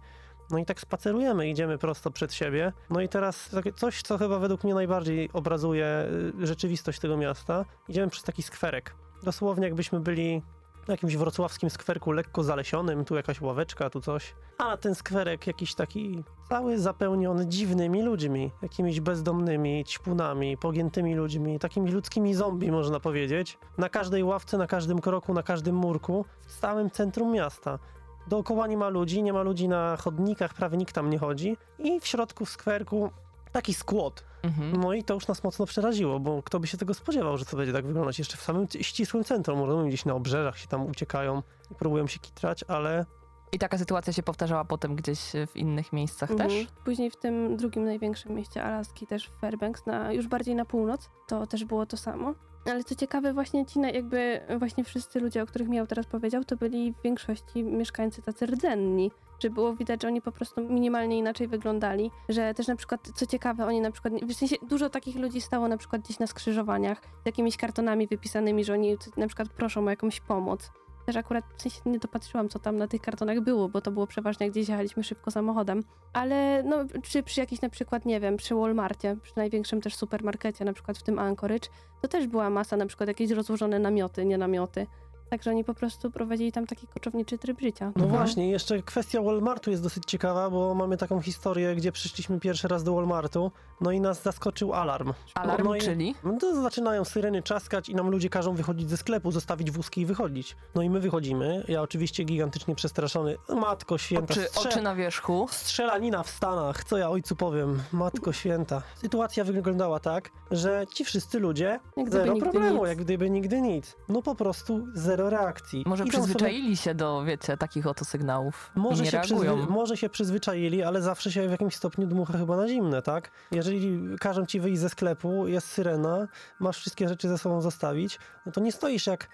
No 0.51 0.59
i 0.59 0.65
tak 0.65 0.81
spacerujemy, 0.81 1.49
idziemy 1.49 1.79
prosto 1.79 2.11
przed 2.11 2.35
siebie. 2.35 2.73
No 2.91 3.01
i 3.01 3.09
teraz 3.09 3.51
coś, 3.77 4.03
co 4.03 4.19
chyba 4.19 4.39
według 4.39 4.65
mnie 4.65 4.75
najbardziej 4.75 5.31
obrazuje 5.33 6.07
y, 6.43 6.47
rzeczywistość 6.47 6.99
tego 7.01 7.17
miasta. 7.17 7.65
Idziemy 7.89 8.09
przez 8.09 8.23
taki 8.23 8.43
skwerek. 8.43 8.95
Dosłownie 9.23 9.65
jakbyśmy 9.65 10.01
byli 10.01 10.43
w 10.88 10.90
jakimś 10.90 11.16
wrocławskim 11.16 11.71
skwerku 11.71 12.12
lekko 12.12 12.42
zalesionym, 12.42 13.04
tu 13.04 13.14
jakaś 13.14 13.40
ławeczka, 13.40 13.90
tu 13.90 14.00
coś. 14.00 14.35
A 14.59 14.76
ten 14.76 14.95
skwerek 14.95 15.47
jakiś 15.47 15.75
taki 15.75 16.25
cały 16.49 16.78
zapełniony 16.78 17.47
dziwnymi 17.47 18.02
ludźmi, 18.02 18.50
jakimiś 18.62 19.00
bezdomnymi, 19.00 19.85
ćpunami, 19.85 20.57
pogiętymi 20.57 21.14
ludźmi, 21.14 21.59
takimi 21.59 21.90
ludzkimi 21.90 22.35
zombie 22.35 22.71
można 22.73 23.00
powiedzieć. 23.00 23.59
Na 23.78 23.88
każdej 23.88 24.25
ławce, 24.25 24.59
na 24.59 24.66
każdym 24.66 25.00
kroku, 25.00 25.35
na 25.35 25.42
każdym 25.42 25.76
murku, 25.76 26.25
w 26.47 26.52
samym 26.52 26.90
centrum 26.90 27.33
miasta. 27.33 27.78
Dookoła 28.26 28.66
nie 28.66 28.76
ma 28.76 28.88
ludzi, 28.88 29.23
nie 29.23 29.33
ma 29.33 29.42
ludzi 29.42 29.68
na 29.68 29.97
chodnikach, 29.97 30.54
prawie 30.54 30.76
nikt 30.76 30.95
tam 30.95 31.11
nie 31.11 31.18
chodzi. 31.18 31.57
I 31.78 32.00
w 32.00 32.07
środku 32.07 32.45
w 32.45 32.50
skwerku 32.50 33.11
taki 33.52 33.75
skłot. 33.75 34.25
Mhm. 34.43 34.81
No 34.81 34.93
i 34.93 35.05
to 35.05 35.14
już 35.14 35.28
nas 35.28 35.45
mocno 35.45 35.67
przeraziło, 35.67 36.21
bo 36.21 36.43
kto 36.43 36.61
by 36.61 36.67
się 36.67 36.78
tego 36.78 36.95
spodziewał, 36.95 37.38
że 37.38 37.45
to 37.45 37.57
będzie 37.57 37.73
tak 37.73 37.87
wyglądać 37.87 38.19
jeszcze 38.19 38.37
w 38.37 38.40
samym 38.40 38.67
ścisłym 38.81 39.25
centrum. 39.25 39.61
Rozumiem, 39.64 39.88
gdzieś 39.88 40.05
na 40.05 40.14
obrzeżach 40.14 40.59
się 40.59 40.67
tam 40.69 40.87
uciekają 40.87 41.43
i 41.71 41.75
próbują 41.75 42.07
się 42.07 42.19
kitrać, 42.21 42.64
ale 42.69 43.07
I 43.52 43.59
taka 43.59 43.78
sytuacja 43.78 44.12
się 44.12 44.23
powtarzała 44.23 44.64
potem 44.64 44.97
gdzieś 44.97 45.33
w 45.52 45.57
innych 45.57 45.93
miejscach 45.93 46.31
Mhm. 46.31 46.50
też? 46.50 46.67
Później 46.85 47.11
w 47.11 47.17
tym 47.17 47.57
drugim 47.57 47.85
największym 47.85 48.35
mieście 48.35 48.62
Alaski, 48.64 49.07
też 49.07 49.28
w 49.28 49.40
Fairbanks, 49.40 49.87
na, 49.87 50.12
już 50.12 50.26
bardziej 50.28 50.55
na 50.55 50.64
północ, 50.64 51.11
to 51.28 51.47
też 51.47 51.64
było 51.64 51.87
to 51.87 51.97
samo. 51.97 52.35
Ale 52.65 52.85
co 52.85 52.95
ciekawe, 52.95 53.33
właśnie 53.33 53.67
ci, 53.67 53.81
jakby 53.81 54.41
właśnie 54.59 54.85
wszyscy 54.85 55.21
ludzie, 55.21 55.43
o 55.43 55.47
których 55.47 55.69
Miał 55.69 55.87
teraz 55.87 56.07
powiedział, 56.07 56.45
to 56.45 56.57
byli 56.57 56.93
w 56.93 57.03
większości 57.03 57.65
mieszkańcy 57.65 58.23
tacy 58.23 58.47
rdzenni. 58.47 59.11
Że 59.43 59.50
było 59.50 59.77
widać, 59.77 60.03
że 60.03 60.09
oni 60.09 60.23
po 60.23 60.33
prostu 60.33 60.61
minimalnie 60.61 61.19
inaczej 61.19 61.49
wyglądali. 61.49 62.11
Że 62.29 62.55
też 62.55 62.67
na 62.67 62.77
przykład, 62.77 63.11
co 63.15 63.27
ciekawe, 63.27 63.67
oni 63.67 63.81
na 63.81 63.91
przykład, 63.91 64.15
w 64.15 64.35
sensie 64.35 64.57
dużo 64.62 64.91
takich 64.91 65.17
ludzi 65.17 65.41
stało 65.41 65.69
na 65.69 65.77
przykład 65.77 66.03
gdzieś 66.03 66.19
na 66.19 66.27
skrzyżowaniach 66.27 67.00
z 67.23 67.27
jakimiś 67.27 67.57
kartonami 67.57 68.07
wypisanymi, 68.07 68.65
że 68.65 68.73
oni 68.73 68.97
na 69.17 69.27
przykład 69.27 69.49
proszą 69.49 69.87
o 69.87 69.91
jakąś 69.91 70.21
pomoc. 70.21 70.71
Też 71.09 71.17
akurat 71.17 71.45
w 71.57 71.62
sensie 71.62 71.81
nie 71.87 71.99
dopatrzyłam, 71.99 72.49
co 72.49 72.59
tam 72.59 72.77
na 72.77 72.88
tych 72.88 73.00
kartonach 73.00 73.41
było, 73.41 73.69
bo 73.69 73.81
to 73.81 73.91
było 73.91 74.07
przeważnie, 74.07 74.50
gdzieś 74.50 74.69
jechaliśmy 74.69 75.05
szybko 75.05 75.31
samochodem. 75.31 75.85
Ale 76.12 76.62
no, 76.62 76.77
czy 77.03 77.23
przy 77.23 77.41
jakiejś 77.41 77.61
na 77.61 77.69
przykład, 77.69 78.05
nie 78.05 78.21
wiem, 78.21 78.37
przy 78.37 78.55
Walmartie, 78.55 79.17
przy 79.23 79.33
największym 79.37 79.81
też 79.81 79.97
supermarkecie, 79.97 80.65
na 80.65 80.73
przykład 80.73 80.99
w 80.99 81.03
tym 81.03 81.19
Anchorage, 81.19 81.69
to 82.03 82.09
też 82.09 82.27
była 82.27 82.50
masa 82.50 82.77
na 82.77 82.87
przykład 82.87 83.09
jakieś 83.09 83.31
rozłożone 83.31 83.79
namioty, 83.79 84.25
nie 84.25 84.38
namioty. 84.38 84.87
Także 85.31 85.51
oni 85.51 85.65
po 85.65 85.75
prostu 85.75 86.11
prowadzili 86.11 86.53
tam 86.53 86.67
taki 86.67 86.87
koczowniczy 86.87 87.39
tryb 87.39 87.61
życia. 87.61 87.93
No 87.97 88.05
Mhm. 88.05 88.11
właśnie, 88.11 88.51
jeszcze 88.51 88.83
kwestia 88.83 89.23
Walmartu 89.23 89.71
jest 89.71 89.83
dosyć 89.83 90.03
ciekawa, 90.07 90.51
bo 90.51 90.75
mamy 90.75 90.97
taką 90.97 91.21
historię, 91.21 91.75
gdzie 91.77 91.93
przyszliśmy 91.93 92.41
pierwszy 92.41 92.69
raz 92.69 92.85
do 92.85 92.95
Walmartu, 92.95 93.53
no 93.81 93.91
i 93.93 94.01
nas 94.01 94.23
zaskoczył 94.23 94.75
alarm. 94.75 95.13
Alarm, 95.35 95.65
no 95.65 95.75
i, 95.77 95.81
czyli? 95.81 96.15
No 96.25 96.39
to 96.39 96.63
zaczynają 96.63 97.05
syreny 97.05 97.43
czaskać 97.43 97.89
i 97.89 97.95
nam 97.95 98.11
ludzie 98.11 98.29
każą 98.31 98.55
wychodzić 98.55 98.91
ze 98.91 98.97
sklepu, 98.97 99.31
zostawić 99.33 99.71
wózki 99.71 100.01
i 100.01 100.07
wychodzić. 100.07 100.57
No 100.75 100.83
i 100.83 100.91
my 100.91 101.01
wychodzimy, 101.01 101.65
ja 101.69 101.83
oczywiście 101.83 102.25
gigantycznie 102.25 102.75
przestraszony. 102.75 103.37
Matko 103.49 103.99
święta, 103.99 104.35
Oczy, 104.35 104.41
strze- 104.49 104.69
oczy 104.69 104.83
na 104.83 104.95
wierzchu. 104.95 105.47
Strzelanina 105.51 106.23
w 106.23 106.31
Stanach, 106.31 106.85
co 106.85 106.99
ja 106.99 107.11
ojcu 107.11 107.37
powiem, 107.37 107.83
matko 107.93 108.33
święta. 108.33 108.83
Sytuacja 108.97 109.45
wyglądała 109.45 110.01
tak, 110.01 110.31
że 110.51 110.85
ci 110.95 111.05
wszyscy 111.05 111.39
ludzie, 111.41 111.81
Jak 111.97 112.11
zero 112.11 112.37
problemu, 112.37 112.79
nic. 112.81 112.89
jak 112.89 112.99
gdyby 112.99 113.31
nigdy 113.31 113.61
nic. 113.61 113.97
No 114.09 114.23
po 114.23 114.35
prostu 114.35 114.87
zero 114.95 115.18
reakcji. 115.31 115.85
Może 115.87 116.05
Idą 116.05 116.13
sobie- 116.13 116.23
przyzwyczaili 116.25 116.77
się 116.77 116.95
do, 116.95 117.25
wiecie, 117.25 117.57
takich 117.57 117.87
oto 117.87 118.05
sygnałów 118.05 118.71
Może 118.75 119.05
się, 119.07 119.11
reagują. 119.11 119.57
przyzwy- 119.57 119.71
może 119.71 119.97
się 119.97 120.09
przyzwyczaili, 120.09 120.83
ale 120.83 121.03
zawsze 121.03 121.33
się 121.33 121.49
w 121.49 121.51
jakimś 121.51 121.77
stopniu 121.77 122.07
dmucha 122.07 122.39
chyba 122.39 122.57
na 122.57 122.69
zimne, 122.69 123.03
tak? 123.03 123.31
Jeżeli 123.51 124.01
każą 124.21 124.47
ci 124.47 124.61
wyjść 124.61 124.81
ze 124.81 124.89
sklepu, 124.89 125.47
jest 125.47 125.67
syrena, 125.67 126.29
masz 126.61 126.79
wszystkie 126.79 127.09
rzeczy 127.09 127.29
ze 127.29 127.39
sobą 127.39 127.61
zostawić, 127.61 128.19
no 128.47 128.53
to 128.53 128.61
nie 128.61 128.73
stoisz 128.73 129.07
jak 129.07 129.29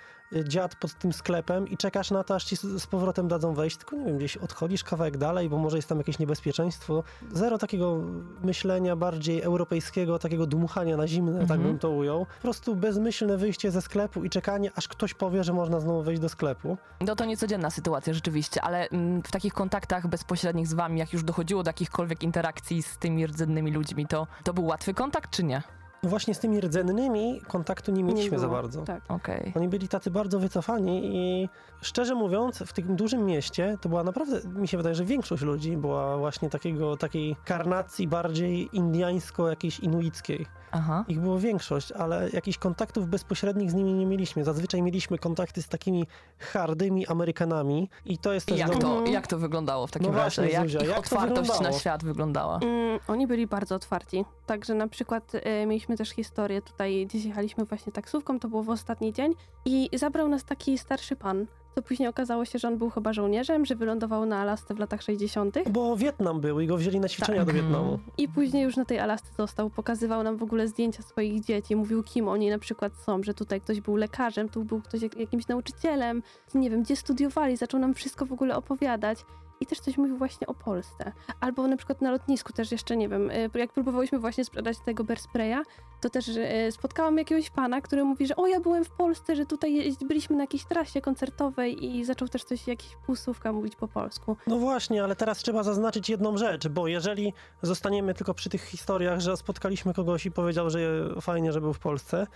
dziad 0.44 0.74
pod 0.76 0.94
tym 0.94 1.12
sklepem 1.12 1.68
i 1.68 1.76
czekasz 1.76 2.10
na 2.10 2.24
to, 2.24 2.34
aż 2.34 2.44
ci 2.44 2.56
z 2.56 2.86
powrotem 2.86 3.28
dadzą 3.28 3.54
wejść, 3.54 3.76
tylko 3.76 3.96
nie 3.96 4.04
wiem, 4.04 4.16
gdzieś 4.16 4.36
odchodzisz 4.36 4.84
kawałek 4.84 5.16
dalej, 5.16 5.48
bo 5.48 5.58
może 5.58 5.76
jest 5.76 5.88
tam 5.88 5.98
jakieś 5.98 6.18
niebezpieczeństwo. 6.18 7.02
Zero 7.32 7.58
takiego 7.58 8.00
myślenia 8.42 8.96
bardziej 8.96 9.42
europejskiego, 9.42 10.18
takiego 10.18 10.46
dmuchania 10.46 10.96
na 10.96 11.08
zimne, 11.08 11.32
tak 11.40 11.42
Mhm. 11.42 11.62
bym 11.62 11.78
to 11.78 11.90
ujął. 11.90 12.26
Po 12.26 12.42
prostu 12.42 12.76
bezmyślne 12.76 13.36
wyjście 13.36 13.70
ze 13.70 13.82
sklepu 13.82 14.24
i 14.24 14.30
czekanie, 14.30 14.70
aż 14.76 14.88
ktoś 14.88 15.14
powie, 15.14 15.44
że 15.44 15.52
można 15.52 15.80
znowu 15.80 16.02
wejść 16.02 16.22
do 16.22 16.28
sklepu. 16.28 16.76
No 17.00 17.16
to 17.16 17.24
niecodzienna 17.24 17.70
sytuacja 17.70 18.14
rzeczywiście, 18.14 18.62
ale 18.62 18.88
mm, 18.88 19.22
w 19.22 19.30
takich 19.30 19.52
kontaktach 19.54 20.06
bezpośrednich 20.08 20.66
z 20.68 20.74
wami, 20.74 20.98
jak 20.98 21.12
już 21.12 21.24
dochodziło 21.24 21.62
do 21.62 21.68
jakichkolwiek 21.68 22.22
interakcji 22.22 22.82
z 22.82 22.98
tymi 22.98 23.26
rdzennymi 23.26 23.72
ludźmi, 23.72 24.06
to, 24.06 24.26
to 24.44 24.54
był 24.54 24.64
łatwy 24.66 24.94
kontakt, 24.94 25.30
czy 25.30 25.44
nie? 25.44 25.62
No 26.04 26.10
Właśnie 26.10 26.34
z 26.34 26.38
tymi 26.38 26.60
rdzennymi 26.60 27.40
kontaktu 27.48 27.92
nie 27.92 28.04
mieliśmy 28.04 28.38
za 28.38 28.46
było. 28.46 28.62
bardzo. 28.62 28.82
Tak. 28.82 29.02
Okej. 29.08 29.52
Oni 29.56 29.68
byli 29.68 29.88
tacy 29.88 30.10
bardzo 30.10 30.38
wycofani 30.38 31.16
i 31.16 31.48
szczerze 31.82 32.14
mówiąc, 32.14 32.58
w 32.66 32.72
tym 32.72 32.96
dużym 32.96 33.26
mieście 33.26 33.78
to 33.80 33.88
była 33.88 34.04
naprawdę, 34.04 34.40
mi 34.48 34.68
się 34.68 34.76
wydaje, 34.76 34.94
że 34.94 35.04
większość 35.04 35.42
ludzi 35.42 35.76
była 35.76 36.16
właśnie 36.16 36.50
takiego, 36.50 36.96
takiej 36.96 37.36
karnacji 37.44 38.08
bardziej 38.08 38.68
indiańsko-jakiejś 38.72 39.80
inuickiej. 39.80 40.46
Aha. 40.74 41.04
Ich 41.08 41.20
było 41.20 41.38
większość, 41.38 41.92
ale 41.92 42.30
jakichś 42.32 42.58
kontaktów 42.58 43.08
bezpośrednich 43.08 43.70
z 43.70 43.74
nimi 43.74 43.92
nie 43.94 44.06
mieliśmy. 44.06 44.44
Zazwyczaj 44.44 44.82
mieliśmy 44.82 45.18
kontakty 45.18 45.62
z 45.62 45.68
takimi 45.68 46.06
hardymi 46.38 47.06
Amerykanami 47.06 47.90
i 48.04 48.18
to 48.18 48.32
jest 48.32 48.46
też 48.46 48.58
jak 48.58 48.70
do... 48.72 48.78
to, 48.78 48.88
Mhm. 48.94 49.12
jak 49.12 49.26
to 49.26 49.38
wyglądało 49.38 49.86
w 49.86 49.90
takim 49.90 50.12
No 50.12 50.18
razie? 50.18 50.42
właśnie, 50.42 50.54
Jak 50.54 50.62
Zuzia, 50.62 50.80
ich 50.80 50.88
jak 50.88 51.08
to 51.08 51.16
otwartość 51.18 51.60
na 51.60 51.72
świat 51.72 52.04
wyglądała? 52.04 52.58
Mm, 52.62 52.98
oni 53.08 53.26
byli 53.26 53.46
bardzo 53.46 53.74
otwarci. 53.74 54.24
Także 54.46 54.74
na 54.74 54.88
przykład 54.88 55.32
e, 55.34 55.66
mieliśmy 55.66 55.96
też 55.96 56.10
historię 56.10 56.62
tutaj, 56.62 57.06
gdzieś 57.06 57.24
jechaliśmy 57.24 57.64
właśnie 57.64 57.92
taksówką, 57.92 58.38
to 58.40 58.48
było 58.48 58.62
w 58.62 58.70
ostatni 58.70 59.12
dzień 59.12 59.34
i 59.64 59.90
zabrał 59.92 60.28
nas 60.28 60.44
taki 60.44 60.78
starszy 60.78 61.16
pan. 61.16 61.46
To 61.74 61.82
później 61.82 62.08
okazało 62.08 62.44
się, 62.44 62.58
że 62.58 62.68
on 62.68 62.78
był 62.78 62.90
chyba 62.90 63.12
żołnierzem, 63.12 63.64
że 63.64 63.74
wylądował 63.76 64.26
na 64.26 64.40
Alasce 64.40 64.74
w 64.74 64.78
latach 64.78 65.02
60. 65.02 65.56
Bo 65.70 65.96
Wietnam 65.96 66.40
był 66.40 66.60
i 66.60 66.66
go 66.66 66.76
wzięli 66.76 67.00
na 67.00 67.08
ćwiczenia 67.08 67.38
Tak. 67.38 67.46
do 67.46 67.62
Wietnamu. 67.62 67.98
I 68.18 68.28
później 68.28 68.62
już 68.62 68.76
na 68.76 68.84
tej 68.84 68.98
Alasce 68.98 69.28
został, 69.38 69.70
pokazywał 69.70 70.22
nam 70.22 70.36
w 70.36 70.42
ogóle 70.42 70.68
zdjęcia 70.68 71.02
swoich 71.02 71.44
dzieci, 71.44 71.76
mówił 71.76 72.02
kim 72.02 72.28
oni 72.28 72.50
na 72.50 72.58
przykład 72.58 72.92
są, 72.96 73.22
że 73.22 73.34
tutaj 73.34 73.60
ktoś 73.60 73.80
był 73.80 73.96
lekarzem, 73.96 74.48
tu 74.48 74.64
był 74.64 74.80
ktoś 74.82 75.02
jak, 75.02 75.16
jakimś 75.16 75.48
nauczycielem, 75.48 76.22
nie 76.54 76.70
wiem, 76.70 76.82
gdzie 76.82 76.96
studiowali, 76.96 77.56
zaczął 77.56 77.80
nam 77.80 77.94
wszystko 77.94 78.26
w 78.26 78.32
ogóle 78.32 78.56
opowiadać. 78.56 79.24
I 79.64 79.66
też 79.66 79.80
coś 79.80 79.98
mówił 79.98 80.16
właśnie 80.16 80.46
o 80.46 80.54
Polsce. 80.54 81.12
Albo 81.40 81.66
na 81.68 81.76
przykład 81.76 82.00
na 82.00 82.10
lotnisku 82.10 82.52
też 82.52 82.72
jeszcze, 82.72 82.96
nie 82.96 83.08
wiem, 83.08 83.30
y, 83.30 83.50
jak 83.54 83.72
próbowałyśmy 83.72 84.18
właśnie 84.18 84.44
sprzedać 84.44 84.76
tego 84.84 85.04
bear 85.04 85.20
spraya, 85.20 85.62
to 86.00 86.10
też 86.10 86.28
y, 86.28 86.42
spotkałam 86.70 87.18
jakiegoś 87.18 87.50
pana, 87.50 87.80
który 87.80 88.04
mówi, 88.04 88.26
że 88.26 88.36
o, 88.36 88.46
ja 88.46 88.60
byłem 88.60 88.84
w 88.84 88.90
Polsce, 88.90 89.36
że 89.36 89.46
tutaj 89.46 89.96
byliśmy 90.08 90.36
na 90.36 90.42
jakiejś 90.42 90.64
trasie 90.64 91.00
koncertowej 91.00 91.84
i 91.84 92.04
zaczął 92.04 92.28
też 92.28 92.44
coś, 92.44 92.66
jakiś 92.66 92.96
półsłówka 93.06 93.52
mówić 93.52 93.76
po 93.76 93.88
polsku. 93.88 94.36
No 94.46 94.58
właśnie, 94.58 95.04
ale 95.04 95.16
teraz 95.16 95.38
trzeba 95.38 95.62
zaznaczyć 95.62 96.08
jedną 96.08 96.36
rzecz, 96.36 96.68
bo 96.68 96.88
jeżeli 96.88 97.32
zostaniemy 97.62 98.14
tylko 98.14 98.34
przy 98.34 98.50
tych 98.50 98.62
historiach, 98.62 99.20
że 99.20 99.36
spotkaliśmy 99.36 99.94
kogoś 99.94 100.26
i 100.26 100.30
powiedział, 100.30 100.70
że 100.70 100.80
fajnie, 101.20 101.52
że 101.52 101.60
był 101.60 101.72
w 101.72 101.78
Polsce, 101.78 102.26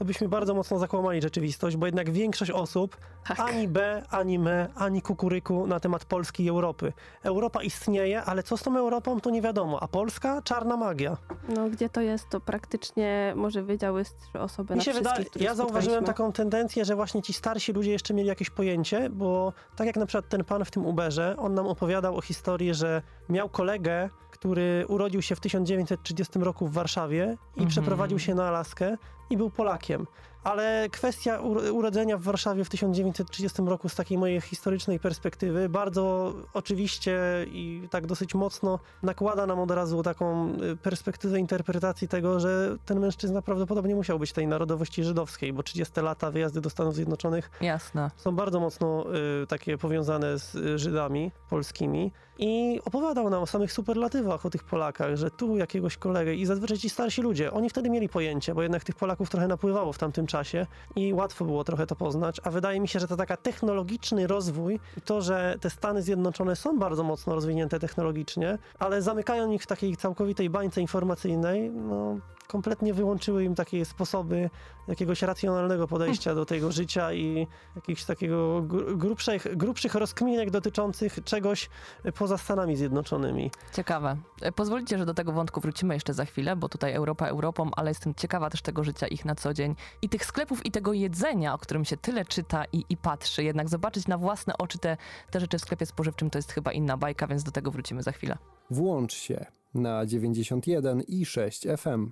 to 0.00 0.04
byśmy 0.04 0.28
bardzo 0.28 0.54
mocno 0.54 0.78
zakłamali 0.78 1.22
rzeczywistość, 1.22 1.76
bo 1.76 1.86
jednak 1.86 2.10
większość 2.10 2.50
osób 2.50 2.96
Tak. 3.28 3.40
ani 3.40 3.68
B, 3.68 4.02
ani 4.10 4.38
me, 4.38 4.68
ani 4.74 5.02
kukuryku 5.02 5.66
na 5.66 5.80
temat 5.80 6.04
Polski 6.04 6.44
i 6.44 6.48
Europy. 6.48 6.92
Europa 7.22 7.62
istnieje, 7.62 8.22
ale 8.22 8.42
co 8.42 8.56
z 8.56 8.62
tą 8.62 8.76
Europą, 8.76 9.20
to 9.20 9.30
nie 9.30 9.42
wiadomo, 9.42 9.82
a 9.82 9.88
Polska? 9.88 10.42
Czarna 10.42 10.76
magia. 10.76 11.16
No, 11.48 11.68
gdzie 11.70 11.88
to 11.88 12.00
jest, 12.00 12.28
to 12.28 12.40
praktycznie 12.40 13.32
może 13.36 13.64
wiedziały 13.64 14.04
trzy 14.04 14.40
osoby 14.40 14.74
Mi 14.74 14.78
na 14.78 14.84
się 14.84 14.92
których 14.92 15.28
ja 15.36 15.54
zauważyłem 15.54 16.04
taką 16.04 16.32
tendencję, 16.32 16.84
że 16.84 16.96
właśnie 16.96 17.22
ci 17.22 17.32
starsi 17.32 17.72
ludzie 17.72 17.90
jeszcze 17.90 18.14
mieli 18.14 18.28
jakieś 18.28 18.50
pojęcie, 18.50 19.10
bo 19.10 19.52
tak 19.76 19.86
jak 19.86 19.96
na 19.96 20.06
przykład 20.06 20.28
ten 20.28 20.44
pan 20.44 20.64
w 20.64 20.70
tym 20.70 20.86
Uberze, 20.86 21.34
on 21.38 21.54
nam 21.54 21.66
opowiadał 21.66 22.16
o 22.16 22.20
historii, 22.20 22.74
że 22.74 23.02
miał 23.28 23.48
kolegę, 23.48 24.10
który 24.30 24.84
urodził 24.88 25.22
się 25.22 25.34
w 25.36 25.40
1930 25.40 26.38
roku 26.38 26.66
w 26.66 26.72
Warszawie 26.72 27.24
i 27.24 27.60
Mhm. 27.60 27.68
przeprowadził 27.68 28.18
się 28.18 28.34
na 28.34 28.48
Alaskę 28.48 28.96
i 29.30 29.36
był 29.36 29.50
Polakiem. 29.50 29.89
him. 29.90 30.08
Ale 30.44 30.88
kwestia 30.90 31.38
uro- 31.40 31.70
urodzenia 31.72 32.16
w 32.16 32.22
Warszawie 32.22 32.64
w 32.64 32.68
1930 32.68 33.62
roku 33.62 33.88
z 33.88 33.94
takiej 33.94 34.18
mojej 34.18 34.40
historycznej 34.40 35.00
perspektywy 35.00 35.68
bardzo 35.68 36.34
oczywiście 36.54 37.20
i 37.46 37.88
tak 37.90 38.06
dosyć 38.06 38.34
mocno 38.34 38.78
nakłada 39.02 39.46
nam 39.46 39.58
od 39.58 39.70
razu 39.70 40.02
taką 40.02 40.54
y, 40.72 40.76
perspektywę 40.76 41.38
interpretacji 41.38 42.08
tego, 42.08 42.40
że 42.40 42.76
ten 42.84 43.00
mężczyzna 43.00 43.42
prawdopodobnie 43.42 43.94
musiał 43.94 44.18
być 44.18 44.32
tej 44.32 44.46
narodowości 44.46 45.04
żydowskiej, 45.04 45.52
bo 45.52 45.62
30 45.62 46.00
lata 46.00 46.30
wyjazdy 46.30 46.60
do 46.60 46.70
Stanów 46.70 46.94
Zjednoczonych 46.94 47.50
Jasne. 47.60 48.10
są 48.16 48.36
bardzo 48.36 48.60
mocno 48.60 49.04
y, 49.42 49.46
takie 49.46 49.78
powiązane 49.78 50.38
z 50.38 50.54
y, 50.54 50.78
Żydami 50.78 51.32
polskimi 51.50 52.12
i 52.38 52.80
opowiadał 52.84 53.30
nam 53.30 53.42
o 53.42 53.46
samych 53.46 53.72
superlatywach, 53.72 54.46
o 54.46 54.50
tych 54.50 54.64
Polakach, 54.64 55.16
że 55.16 55.30
tu 55.30 55.56
jakiegoś 55.56 55.96
kolegę 55.96 56.34
i 56.34 56.46
zazwyczaj 56.46 56.78
ci 56.78 56.90
starsi 56.90 57.22
ludzie, 57.22 57.52
oni 57.52 57.70
wtedy 57.70 57.90
mieli 57.90 58.08
pojęcie, 58.08 58.54
bo 58.54 58.62
jednak 58.62 58.84
tych 58.84 58.94
Polaków 58.96 59.30
trochę 59.30 59.48
napływało 59.48 59.92
w 59.92 59.98
tamtym 59.98 60.26
czasie 60.30 60.66
i 60.96 61.14
łatwo 61.14 61.44
było 61.44 61.64
trochę 61.64 61.86
to 61.86 61.96
poznać, 61.96 62.40
a 62.44 62.50
wydaje 62.50 62.80
mi 62.80 62.88
się, 62.88 63.00
że 63.00 63.08
to 63.08 63.16
taka 63.16 63.36
technologiczny 63.36 64.26
rozwój 64.26 64.80
i 64.96 65.00
to, 65.00 65.22
że 65.22 65.56
te 65.60 65.70
Stany 65.70 66.02
Zjednoczone 66.02 66.56
są 66.56 66.78
bardzo 66.78 67.02
mocno 67.02 67.34
rozwinięte 67.34 67.78
technologicznie, 67.78 68.58
ale 68.78 69.02
zamykają 69.02 69.50
ich 69.50 69.62
w 69.62 69.66
takiej 69.66 69.96
całkowitej 69.96 70.50
bańce 70.50 70.80
informacyjnej, 70.80 71.70
no 71.70 72.16
kompletnie 72.54 72.94
wyłączyły 72.94 73.44
im 73.44 73.54
takie 73.54 73.84
sposoby 73.84 74.50
jakiegoś 74.88 75.22
racjonalnego 75.22 75.88
podejścia 75.88 76.34
do 76.34 76.44
tego 76.46 76.72
życia 76.72 77.12
i 77.12 77.46
jakichś 77.76 78.04
takiego 78.04 78.62
gru- 78.62 78.96
grubszych, 78.98 79.56
grubszych 79.56 79.94
rozkminek 79.94 80.50
dotyczących 80.50 81.18
czegoś 81.24 81.70
poza 82.18 82.38
Stanami 82.38 82.76
Zjednoczonymi. 82.76 83.50
Ciekawe. 83.72 84.16
E, 84.42 84.52
Pozwolicie, 84.52 84.98
że 84.98 85.06
do 85.06 85.14
tego 85.14 85.32
wątku 85.32 85.60
wrócimy 85.60 85.94
jeszcze 85.94 86.14
za 86.14 86.24
chwilę, 86.24 86.56
bo 86.56 86.68
tutaj 86.68 86.92
Europa 86.94 87.26
Europą, 87.26 87.70
ale 87.76 87.90
jestem 87.90 88.14
ciekawa 88.14 88.50
też 88.50 88.62
tego 88.62 88.84
życia 88.84 89.06
ich 89.06 89.24
na 89.24 89.34
co 89.34 89.54
dzień 89.54 89.74
i 90.02 90.08
tych 90.08 90.24
sklepów 90.24 90.66
i 90.66 90.70
tego 90.70 90.92
jedzenia, 90.92 91.54
o 91.54 91.58
którym 91.58 91.84
się 91.84 91.96
tyle 91.96 92.24
czyta 92.24 92.64
i, 92.72 92.84
i 92.88 92.96
patrzy. 92.96 93.44
Jednak 93.44 93.68
zobaczyć 93.68 94.06
na 94.08 94.18
własne 94.18 94.58
oczy 94.58 94.78
te, 94.78 94.96
te 95.30 95.40
rzeczy 95.40 95.58
w 95.58 95.60
sklepie 95.60 95.86
spożywczym 95.86 96.30
to 96.30 96.38
jest 96.38 96.52
chyba 96.52 96.72
inna 96.72 96.96
bajka, 96.96 97.26
więc 97.26 97.42
do 97.44 97.50
tego 97.50 97.70
wrócimy 97.70 98.02
za 98.02 98.12
chwilę. 98.12 98.36
Włącz 98.70 99.14
się 99.14 99.46
na 99.74 100.06
91 100.06 101.00
i 101.00 101.24
6 101.26 101.66
FM. 101.78 102.10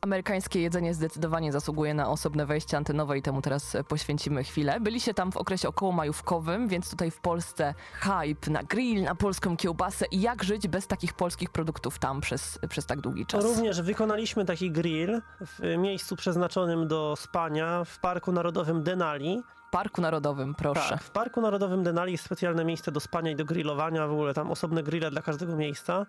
Amerykańskie 0.00 0.60
jedzenie 0.60 0.94
zdecydowanie 0.94 1.52
zasługuje 1.52 1.94
na 1.94 2.08
osobne 2.08 2.46
wejście 2.46 2.76
antenowe 2.76 3.18
i 3.18 3.22
temu 3.22 3.42
teraz 3.42 3.76
poświęcimy 3.88 4.44
chwilę. 4.44 4.80
Byliście 4.80 5.14
tam 5.14 5.32
w 5.32 5.36
okresie 5.36 5.68
okołomajówkowym, 5.68 6.68
więc 6.68 6.90
tutaj 6.90 7.10
w 7.10 7.20
Polsce 7.20 7.74
hype 7.94 8.50
na 8.50 8.62
grill, 8.62 9.02
na 9.02 9.14
polską 9.14 9.56
kiełbasę 9.56 10.06
i 10.10 10.20
jak 10.20 10.44
żyć 10.44 10.68
bez 10.68 10.86
takich 10.86 11.12
polskich 11.12 11.50
produktów 11.50 11.98
tam 11.98 12.20
przez, 12.20 12.58
przez 12.68 12.86
tak 12.86 13.00
długi 13.00 13.26
czas. 13.26 13.44
Również 13.44 13.82
wykonaliśmy 13.82 14.44
taki 14.44 14.70
grill 14.70 15.22
w 15.40 15.76
miejscu 15.78 16.16
przeznaczonym 16.16 16.88
do 16.88 17.14
spania 17.16 17.84
w 17.84 17.98
Parku 17.98 18.32
Narodowym 18.32 18.82
Denali. 18.82 19.42
Parku 19.70 20.00
Narodowym, 20.00 20.54
proszę. 20.54 20.88
Tak, 20.88 21.02
w 21.02 21.10
Parku 21.10 21.40
Narodowym 21.40 21.82
Denali 21.82 22.12
jest 22.12 22.24
specjalne 22.24 22.64
miejsce 22.64 22.92
do 22.92 23.00
spania 23.00 23.30
i 23.30 23.36
do 23.36 23.44
grillowania, 23.44 24.06
w 24.06 24.12
ogóle 24.12 24.34
tam 24.34 24.50
osobne 24.50 24.82
grille 24.82 25.10
dla 25.10 25.22
każdego 25.22 25.56
miejsca. 25.56 26.06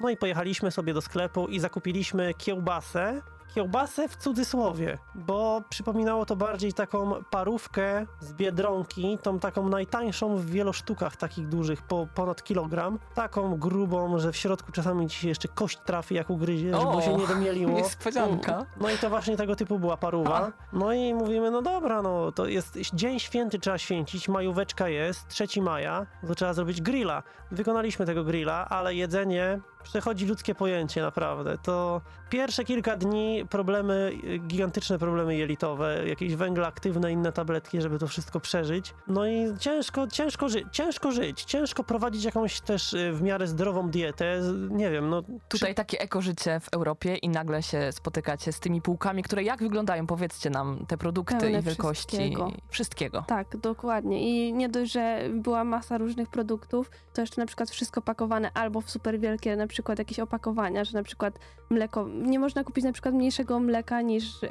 No 0.00 0.08
i 0.10 0.16
pojechaliśmy 0.16 0.70
sobie 0.70 0.94
do 0.94 1.02
sklepu 1.02 1.48
i 1.48 1.60
zakupiliśmy 1.60 2.34
kiełbasę. 2.34 3.22
Kiełbasę 3.54 4.08
w 4.08 4.16
cudzysłowie, 4.16 4.98
bo 5.14 5.62
przypominało 5.68 6.26
to 6.26 6.36
bardziej 6.36 6.72
taką 6.72 7.24
parówkę 7.30 8.06
z 8.20 8.32
Biedronki, 8.32 9.18
tą 9.22 9.38
taką 9.38 9.68
najtańszą 9.68 10.36
w 10.36 10.46
wielosztukach 10.46 11.16
takich 11.16 11.48
dużych, 11.48 11.82
po 11.82 12.06
ponad 12.14 12.42
kilogram. 12.42 12.98
Taką 13.14 13.56
grubą, 13.56 14.18
że 14.18 14.32
w 14.32 14.36
środku 14.36 14.72
czasami 14.72 15.08
ci 15.08 15.18
się 15.18 15.28
jeszcze 15.28 15.48
kość 15.48 15.78
trafi 15.86 16.14
jak 16.14 16.30
ugryzie, 16.30 16.70
żeby 16.74 16.86
O, 16.86 17.00
się 17.00 17.14
nie 17.16 17.26
domieliło. 17.26 17.72
Niespodzianka. 17.72 18.66
No 18.80 18.90
i 18.90 18.98
to 18.98 19.10
właśnie 19.10 19.36
tego 19.36 19.56
typu 19.56 19.78
była 19.78 19.96
paruwa. 19.96 20.52
No 20.72 20.92
i 20.92 21.14
mówimy, 21.14 21.50
no 21.50 21.62
dobra, 21.62 22.02
no 22.02 22.32
to 22.32 22.46
jest 22.46 22.78
dzień 22.94 23.20
święty, 23.20 23.58
trzeba 23.58 23.78
święcić, 23.78 24.28
majóweczka 24.28 24.88
jest, 24.88 25.28
3 25.28 25.62
maja, 25.62 26.06
to 26.28 26.34
trzeba 26.34 26.52
zrobić 26.54 26.82
grilla. 26.82 27.22
Wykonaliśmy 27.50 28.06
tego 28.06 28.24
grilla, 28.24 28.68
ale 28.68 28.94
jedzenie 28.94 29.60
przechodzi 29.82 30.26
ludzkie 30.26 30.54
pojęcie 30.54 31.02
naprawdę. 31.02 31.58
To 31.58 32.00
pierwsze 32.30 32.64
kilka 32.64 32.96
dni 32.96 33.33
problemy, 33.50 34.12
gigantyczne 34.46 34.98
problemy 34.98 35.36
jelitowe, 35.36 36.08
jakieś 36.08 36.34
węgle 36.36 36.66
aktywne, 36.66 37.12
inne 37.12 37.32
tabletki, 37.32 37.80
żeby 37.80 37.98
to 37.98 38.06
wszystko 38.08 38.40
przeżyć. 38.40 38.94
No 39.08 39.26
i 39.26 39.58
ciężko, 39.58 40.06
ciężko, 40.06 40.48
ży- 40.48 40.64
ciężko 40.72 41.12
żyć, 41.12 41.44
ciężko 41.44 41.84
prowadzić 41.84 42.24
jakąś 42.24 42.60
też 42.60 42.92
y, 42.92 43.12
w 43.12 43.22
miarę 43.22 43.46
zdrową 43.46 43.90
dietę. 43.90 44.40
Nie 44.70 44.90
wiem, 44.90 45.10
no 45.10 45.22
Tutaj 45.48 45.74
takie 45.74 46.00
ekożycie 46.00 46.60
w 46.60 46.68
Europie 46.72 47.16
i 47.16 47.28
nagle 47.28 47.62
się 47.62 47.92
spotykacie 47.92 48.52
z 48.52 48.60
tymi 48.60 48.82
półkami, 48.82 49.22
które 49.22 49.42
jak 49.42 49.60
wyglądają? 49.62 50.06
Powiedzcie 50.06 50.50
nam 50.50 50.84
te 50.88 50.98
produkty 50.98 51.36
Pełne 51.40 51.58
i 51.58 51.62
wielkości. 51.62 52.16
wszystkiego. 52.16 52.52
Wszystkiego. 52.68 53.24
Tak, 53.28 53.56
dokładnie. 53.56 54.22
I 54.48 54.52
nie 54.52 54.68
dość, 54.68 54.92
że 54.92 55.20
była 55.34 55.64
masa 55.64 55.98
różnych 55.98 56.28
produktów, 56.28 56.90
to 57.14 57.20
jeszcze 57.20 57.40
na 57.40 57.46
przykład 57.46 57.70
wszystko 57.70 58.02
pakowane 58.02 58.50
albo 58.54 58.80
w 58.80 58.90
super 58.90 59.20
wielkie 59.20 59.56
na 59.56 59.66
przykład 59.66 59.98
jakieś 59.98 60.18
opakowania, 60.18 60.84
że 60.84 60.98
na 60.98 61.02
przykład 61.02 61.38
mleko, 61.70 62.08
nie 62.08 62.38
można 62.38 62.64
kupić 62.64 62.84
na 62.84 62.92
przykład 62.92 63.14
mniejszego 63.24 63.60
mleka 63.60 64.00
niż 64.02 64.42
y, 64.42 64.48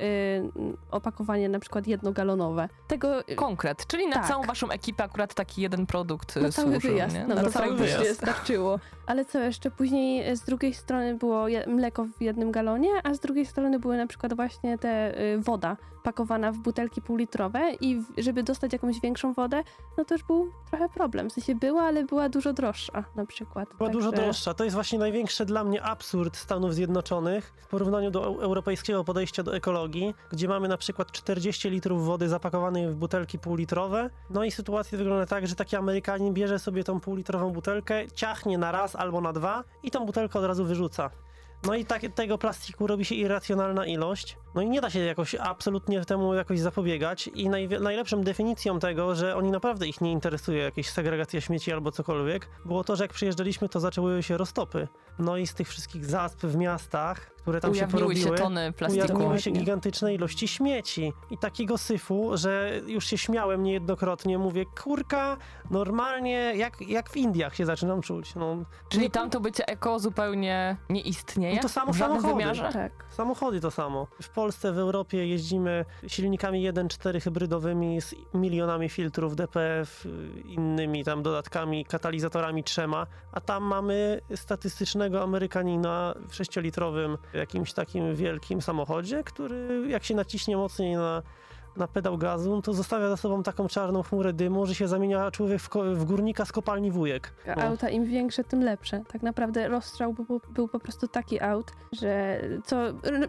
opakowanie 0.91 1.49
na 1.49 1.59
przykład 1.59 1.87
jednogalonowe. 1.87 2.69
Tego 2.87 3.29
y, 3.29 3.35
Konkret, 3.35 3.87
czyli 3.87 4.07
na 4.07 4.13
Tak. 4.15 4.27
całą 4.27 4.43
waszą 4.43 4.69
ekipę 4.69 5.03
akurat 5.03 5.33
taki 5.33 5.61
jeden 5.61 5.85
produkt 5.85 6.35
na 6.35 6.47
y, 6.47 6.51
cały 6.51 6.71
służył, 6.71 6.91
wyjazd, 6.91 7.15
nie? 7.15 7.25
no, 7.27 7.35
Na 7.35 7.41
na 7.41 7.49
cały 7.49 7.75
wyjazd 7.75 8.13
starczyło. 8.17 8.79
Ale 9.05 9.25
co 9.25 9.39
jeszcze? 9.39 9.71
Później 9.71 10.35
z 10.37 10.41
drugiej 10.41 10.73
strony 10.73 11.15
było 11.15 11.47
je- 11.47 11.67
mleko 11.67 12.05
w 12.05 12.21
jednym 12.21 12.51
galonie, 12.51 12.89
a 13.03 13.13
z 13.13 13.19
drugiej 13.19 13.45
strony 13.45 13.79
były 13.79 13.97
na 13.97 14.07
przykład 14.07 14.33
właśnie 14.33 14.77
te 14.77 15.21
y, 15.21 15.37
woda 15.39 15.77
pakowana 16.03 16.51
w 16.51 16.57
butelki 16.57 17.01
półlitrowe 17.01 17.71
i 17.81 17.95
w, 17.95 18.03
żeby 18.17 18.43
dostać 18.43 18.73
jakąś 18.73 18.99
większą 19.01 19.33
wodę, 19.33 19.63
no 19.97 20.05
to 20.05 20.15
już 20.15 20.23
był 20.23 20.51
trochę 20.69 20.89
problem. 20.89 21.29
W 21.29 21.33
sensie 21.33 21.55
była, 21.55 21.83
ale 21.83 22.03
była 22.03 22.29
dużo 22.29 22.53
droższa 22.53 23.03
na 23.15 23.25
przykład. 23.25 23.69
Była 23.77 23.89
dużo 23.89 24.11
Także- 24.11 24.23
droższa. 24.25 24.53
To 24.53 24.63
jest 24.63 24.73
właśnie 24.73 24.99
największy 24.99 25.45
dla 25.45 25.63
mnie 25.63 25.83
absurd 25.83 26.37
Stanów 26.37 26.73
Zjednoczonych 26.73 27.53
w 27.61 27.67
porównaniu 27.67 28.11
do 28.11 28.21
eu- 28.21 28.41
europejskiego 28.63 29.03
podejścia 29.03 29.43
do 29.43 29.55
ekologii, 29.55 30.13
gdzie 30.31 30.47
mamy 30.47 30.67
na 30.67 30.77
przykład 30.77 31.11
40 31.11 31.69
litrów 31.69 32.05
wody 32.05 32.29
zapakowanej 32.29 32.89
w 32.89 32.95
butelki 32.95 33.39
półlitrowe. 33.39 34.09
No 34.29 34.43
i 34.43 34.51
sytuacja 34.51 34.97
wygląda 34.97 35.25
tak, 35.25 35.47
że 35.47 35.55
taki 35.55 35.75
Amerykanin 35.75 36.33
bierze 36.33 36.59
sobie 36.59 36.83
tą 36.83 36.99
półlitrową 36.99 37.49
butelkę, 37.49 38.07
ciachnie 38.15 38.57
na 38.57 38.71
raz 38.71 38.95
albo 38.95 39.21
na 39.21 39.33
dwa 39.33 39.63
i 39.83 39.91
tą 39.91 40.05
butelkę 40.05 40.39
od 40.39 40.45
razu 40.45 40.65
wyrzuca. 40.65 41.09
No 41.65 41.75
i 41.75 41.85
tak, 41.85 42.01
tego 42.15 42.37
plastiku 42.37 42.87
robi 42.87 43.05
się 43.05 43.15
irracjonalna 43.15 43.85
ilość. 43.85 44.37
No 44.55 44.61
i 44.61 44.69
nie 44.69 44.81
da 44.81 44.89
się 44.89 44.99
jakoś 44.99 45.35
absolutnie 45.35 46.05
temu 46.05 46.33
jakoś 46.33 46.59
zapobiegać. 46.59 47.27
I 47.27 47.49
najlepszą 47.81 48.21
definicją 48.21 48.79
tego, 48.79 49.15
że 49.15 49.35
oni 49.35 49.51
naprawdę 49.51 49.87
ich 49.87 50.01
nie 50.01 50.11
interesuje 50.11 50.63
jakieś 50.63 50.89
segregacja 50.89 51.41
śmieci 51.41 51.73
albo 51.73 51.91
cokolwiek, 51.91 52.49
było 52.65 52.83
to, 52.83 52.95
że 52.95 53.03
jak 53.03 53.13
przyjeżdżaliśmy, 53.13 53.69
to 53.69 53.79
zaczęły 53.79 54.23
się 54.23 54.37
roztopy. 54.37 54.87
No 55.19 55.37
i 55.37 55.47
z 55.47 55.53
tych 55.53 55.67
wszystkich 55.69 56.05
zasp 56.05 56.39
w 56.41 56.55
miastach, 56.55 57.19
które 57.35 57.61
tam 57.61 57.75
się 57.75 57.77
Ujawniły 57.85 58.15
się 58.15 58.21
porobiły, 58.21 58.37
tony 58.37 58.73
plastiku. 58.73 59.05
ujawniły 59.05 59.39
się 59.39 59.51
gigantyczne 59.51 60.13
ilości 60.13 60.47
śmieci 60.47 61.13
i 61.31 61.37
takiego 61.37 61.77
syfu, 61.77 62.31
że 62.37 62.71
już 62.87 63.05
się 63.05 63.17
śmiałem 63.17 63.63
niejednokrotnie. 63.63 64.37
Mówię, 64.37 64.65
kurka, 64.83 65.37
normalnie 65.71 66.53
jak, 66.55 66.81
jak 66.81 67.09
w 67.09 67.17
Indiach 67.17 67.55
się 67.55 67.65
zaczynam 67.65 68.01
czuć. 68.01 68.35
No, 68.35 68.57
Czyli 68.89 69.03
nie- 69.03 69.09
tam 69.09 69.29
to 69.29 69.39
bycie 69.39 69.67
eko 69.67 69.99
zupełnie 69.99 70.77
nie 70.89 71.01
istnieje 71.01 71.55
No 71.55 71.61
to 71.61 71.69
samo 71.69 71.93
w 71.93 71.97
samochody. 71.97 72.27
wymiarze? 72.27 72.69
Tak. 72.73 72.91
Samochody 73.09 73.61
to 73.61 73.71
samo. 73.71 74.07
W 74.21 74.29
Polsce, 74.29 74.71
w 74.73 74.77
Europie 74.77 75.27
jeździmy 75.27 75.85
silnikami 76.07 76.63
1.4 76.63 77.21
hybrydowymi 77.21 78.01
z 78.01 78.15
milionami 78.33 78.89
filtrów 78.89 79.35
DPF, 79.35 80.07
innymi 80.45 81.03
tam 81.03 81.23
dodatkami, 81.23 81.85
katalizatorami 81.85 82.63
trzema, 82.63 83.07
a 83.31 83.41
tam 83.41 83.63
mamy 83.63 84.21
statystycznego 85.03 85.23
Amerykanina 85.23 86.15
w 86.27 86.31
6-litrowym 86.31 87.17
jakimś 87.33 87.73
takim 87.73 88.15
wielkim 88.15 88.61
samochodzie, 88.61 89.23
który 89.23 89.85
jak 89.89 90.03
się 90.03 90.15
naciśnie 90.15 90.57
mocniej 90.57 90.95
na 90.95 91.21
na 91.77 91.87
pedał 91.87 92.17
gazu, 92.17 92.55
no 92.55 92.61
to 92.61 92.73
zostawia 92.73 93.09
za 93.09 93.17
sobą 93.17 93.43
taką 93.43 93.67
czarną 93.67 94.03
chmurę 94.03 94.33
dymu, 94.33 94.65
że 94.65 94.75
się 94.75 94.87
zamienia 94.87 95.31
człowiek 95.31 95.61
w, 95.61 95.69
w 95.93 96.05
górnika 96.05 96.45
z 96.45 96.51
kopalni 96.51 96.91
wujek. 96.91 97.33
No. 97.47 97.63
Auta 97.63 97.89
im 97.89 98.05
większe, 98.05 98.43
tym 98.43 98.63
lepsze. 98.63 99.01
Tak 99.11 99.21
naprawdę 99.21 99.67
rozstrzał 99.67 100.13
był, 100.13 100.41
był 100.49 100.67
po 100.67 100.79
prostu 100.79 101.07
taki 101.07 101.41
aut, 101.41 101.71
że 101.91 102.41
co 102.65 102.77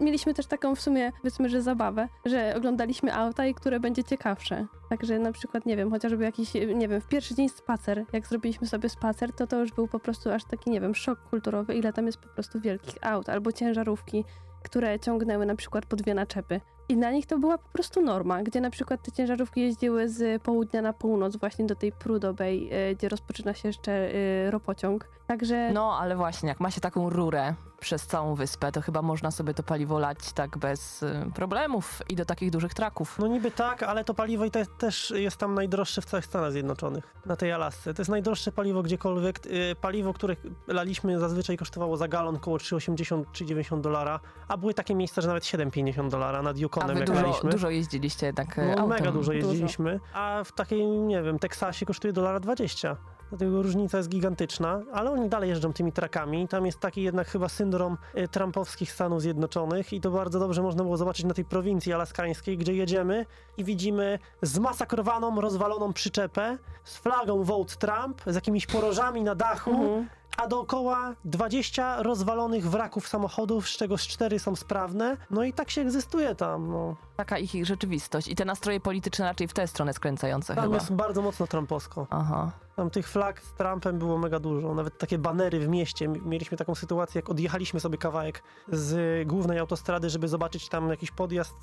mieliśmy 0.01 0.33
też 0.33 0.45
taką 0.45 0.75
w 0.75 0.81
sumie, 0.81 1.11
powiedzmy, 1.21 1.49
że 1.49 1.61
zabawę, 1.61 2.07
że 2.25 2.53
oglądaliśmy 2.57 3.15
auta 3.15 3.45
i 3.45 3.53
które 3.53 3.79
będzie 3.79 4.03
ciekawsze. 4.03 4.65
Także 4.89 5.19
na 5.19 5.31
przykład, 5.31 5.65
nie 5.65 5.77
wiem, 5.77 5.91
chociażby 5.91 6.23
jakiś, 6.23 6.53
nie 6.53 6.87
wiem, 6.87 7.01
w 7.01 7.07
pierwszy 7.07 7.35
dzień 7.35 7.49
spacer, 7.49 8.05
jak 8.13 8.27
zrobiliśmy 8.27 8.67
sobie 8.67 8.89
spacer, 8.89 9.33
to 9.33 9.47
to 9.47 9.59
już 9.59 9.71
był 9.71 9.87
po 9.87 9.99
prostu 9.99 10.31
aż 10.31 10.43
taki, 10.43 10.69
nie 10.69 10.81
wiem, 10.81 10.95
szok 10.95 11.19
kulturowy, 11.29 11.75
ile 11.75 11.93
tam 11.93 12.05
jest 12.05 12.17
po 12.17 12.27
prostu 12.27 12.59
wielkich 12.59 12.95
aut, 13.01 13.29
albo 13.29 13.51
ciężarówki, 13.51 14.25
które 14.63 14.99
ciągnęły 14.99 15.45
na 15.45 15.55
przykład 15.55 15.85
po 15.85 15.95
dwie 15.95 16.13
naczepy. 16.13 16.61
I 16.89 16.97
na 16.97 17.11
nich 17.11 17.25
to 17.25 17.39
była 17.39 17.57
po 17.57 17.69
prostu 17.69 18.01
norma, 18.01 18.43
gdzie 18.43 18.61
na 18.61 18.69
przykład 18.69 19.01
te 19.01 19.11
ciężarówki 19.11 19.61
jeździły 19.61 20.09
z 20.09 20.43
południa 20.43 20.81
na 20.81 20.93
północ, 20.93 21.35
właśnie 21.35 21.65
do 21.65 21.75
tej 21.75 21.91
Prudhoe 21.91 22.33
Bay, 22.33 22.69
y, 22.91 22.95
gdzie 22.95 23.09
rozpoczyna 23.09 23.53
się 23.53 23.69
jeszcze 23.69 23.91
y, 23.91 24.51
ropociąg. 24.51 25.07
Także 25.27 25.71
No, 25.73 25.97
ale 25.99 26.15
właśnie, 26.15 26.49
jak 26.49 26.59
ma 26.59 26.71
się 26.71 26.81
taką 26.81 27.09
rurę 27.09 27.53
przez 27.79 28.07
całą 28.07 28.35
wyspę, 28.35 28.71
to 28.71 28.81
chyba 28.81 29.01
można 29.01 29.31
sobie 29.31 29.53
to 29.53 29.63
paliwo 29.63 29.99
lać 29.99 30.33
tak 30.33 30.57
bez 30.57 31.03
y, 31.03 31.31
problemów 31.35 32.01
i 32.09 32.15
do 32.15 32.25
takich 32.25 32.51
dużych 32.51 32.73
traków. 32.73 33.19
No 33.19 33.27
niby 33.27 33.51
tak, 33.51 33.83
ale 33.83 34.03
to 34.03 34.13
paliwo 34.13 34.45
i 34.45 34.51
te, 34.51 34.65
też 34.65 35.13
jest 35.15 35.37
tam 35.37 35.53
najdroższe 35.53 36.01
w 36.01 36.05
całych 36.05 36.25
Stanach 36.25 36.51
Zjednoczonych, 36.51 37.13
na 37.25 37.35
tej 37.35 37.51
Alasce. 37.51 37.93
To 37.93 38.01
jest 38.01 38.11
najdroższe 38.11 38.51
paliwo 38.51 38.83
gdziekolwiek. 38.83 39.39
Paliwo, 39.81 40.13
które 40.13 40.35
laliśmy 40.67 41.19
zazwyczaj 41.19 41.57
kosztowało 41.57 41.97
za 41.97 42.07
galon 42.07 42.35
około 42.35 42.57
3,80-3,90 42.57 43.81
dolara, 43.81 44.19
a 44.47 44.57
były 44.57 44.73
takie 44.73 44.95
miejsca, 44.95 45.21
że 45.21 45.27
nawet 45.27 45.43
7,50 45.43 46.09
dolara 46.09 46.41
nad 46.41 46.57
A 46.57 46.74
Yukonem 46.75 46.95
wy 46.95 46.99
jak 46.99 47.09
dużo, 47.09 47.47
dużo 47.49 47.69
jeździliście 47.69 48.27
y, 48.27 48.33
no 48.57 48.71
autem. 48.71 48.87
mega 48.89 49.11
dużo 49.11 49.31
Dużo. 49.31 49.33
jeździliśmy, 49.33 49.99
a 50.13 50.41
w 50.45 50.51
takiej, 50.51 50.87
nie 50.87 51.23
wiem, 51.23 51.39
Teksasie 51.39 51.85
kosztuje 51.85 52.13
dolara 52.13 52.39
20. 52.39 52.97
dlatego 53.29 53.61
różnica 53.61 53.97
jest 53.97 54.09
gigantyczna, 54.09 54.81
ale 54.93 55.11
oni 55.11 55.29
dalej 55.29 55.49
jeżdżą 55.49 55.73
tymi 55.73 55.91
trakami. 55.91 56.47
Tam 56.47 56.65
jest 56.65 56.79
taki 56.79 57.01
jednak 57.01 57.27
chyba 57.27 57.49
syndrom 57.49 57.97
y, 58.17 58.27
trumpowskich 58.27 58.91
Stanów 58.91 59.21
Zjednoczonych 59.21 59.93
i 59.93 60.01
to 60.01 60.11
bardzo 60.11 60.39
dobrze 60.39 60.61
można 60.61 60.83
było 60.83 60.97
zobaczyć 60.97 61.25
na 61.25 61.33
tej 61.33 61.45
prowincji 61.45 61.93
alaskańskiej, 61.93 62.57
gdzie 62.57 62.73
jedziemy 62.73 63.25
i 63.57 63.63
widzimy 63.63 64.19
zmasakrowaną, 64.41 65.41
rozwaloną 65.41 65.93
przyczepę 65.93 66.57
z 66.83 66.97
flagą 66.97 67.43
Vote 67.43 67.75
Trump, 67.75 68.21
z 68.27 68.35
jakimiś 68.35 68.67
porożami 68.67 69.23
na 69.23 69.35
dachu, 69.35 69.71
Mhm. 69.71 70.09
A 70.37 70.47
dookoła 70.47 71.13
20 71.25 72.03
rozwalonych 72.03 72.69
wraków 72.69 73.07
samochodów, 73.07 73.69
z 73.69 73.77
czego 73.77 73.97
z 73.97 74.01
4 74.01 74.39
są 74.39 74.55
sprawne. 74.55 75.17
No 75.31 75.43
i 75.43 75.53
tak 75.53 75.71
się 75.71 75.81
egzystuje 75.81 76.35
tam. 76.35 76.71
No. 76.71 76.95
Taka 77.15 77.37
ich, 77.37 77.55
ich 77.55 77.65
rzeczywistość. 77.65 78.27
I 78.27 78.35
te 78.35 78.45
nastroje 78.45 78.79
polityczne 78.79 79.25
raczej 79.25 79.47
w 79.47 79.53
tę 79.53 79.67
stronę 79.67 79.93
skręcające 79.93 80.55
Tam 80.55 80.63
chyba. 80.63 80.75
jest 80.75 80.93
bardzo 80.93 81.21
mocno 81.21 81.47
trumpowsko. 81.47 82.07
Aha. 82.09 82.51
Tam 82.75 82.89
tych 82.89 83.07
flag 83.09 83.41
z 83.41 83.53
Trumpem 83.53 83.99
było 83.99 84.17
mega 84.17 84.39
dużo. 84.39 84.73
Nawet 84.73 84.97
takie 84.97 85.17
banery 85.17 85.59
w 85.59 85.67
mieście. 85.67 86.07
Mieliśmy 86.07 86.57
taką 86.57 86.75
sytuację, 86.75 87.19
jak 87.19 87.29
odjechaliśmy 87.29 87.79
sobie 87.79 87.97
kawałek 87.97 88.43
z 88.71 89.27
głównej 89.27 89.59
autostrady, 89.59 90.09
żeby 90.09 90.27
zobaczyć 90.27 90.69
tam 90.69 90.89
jakiś 90.89 91.11
podjazd. 91.11 91.55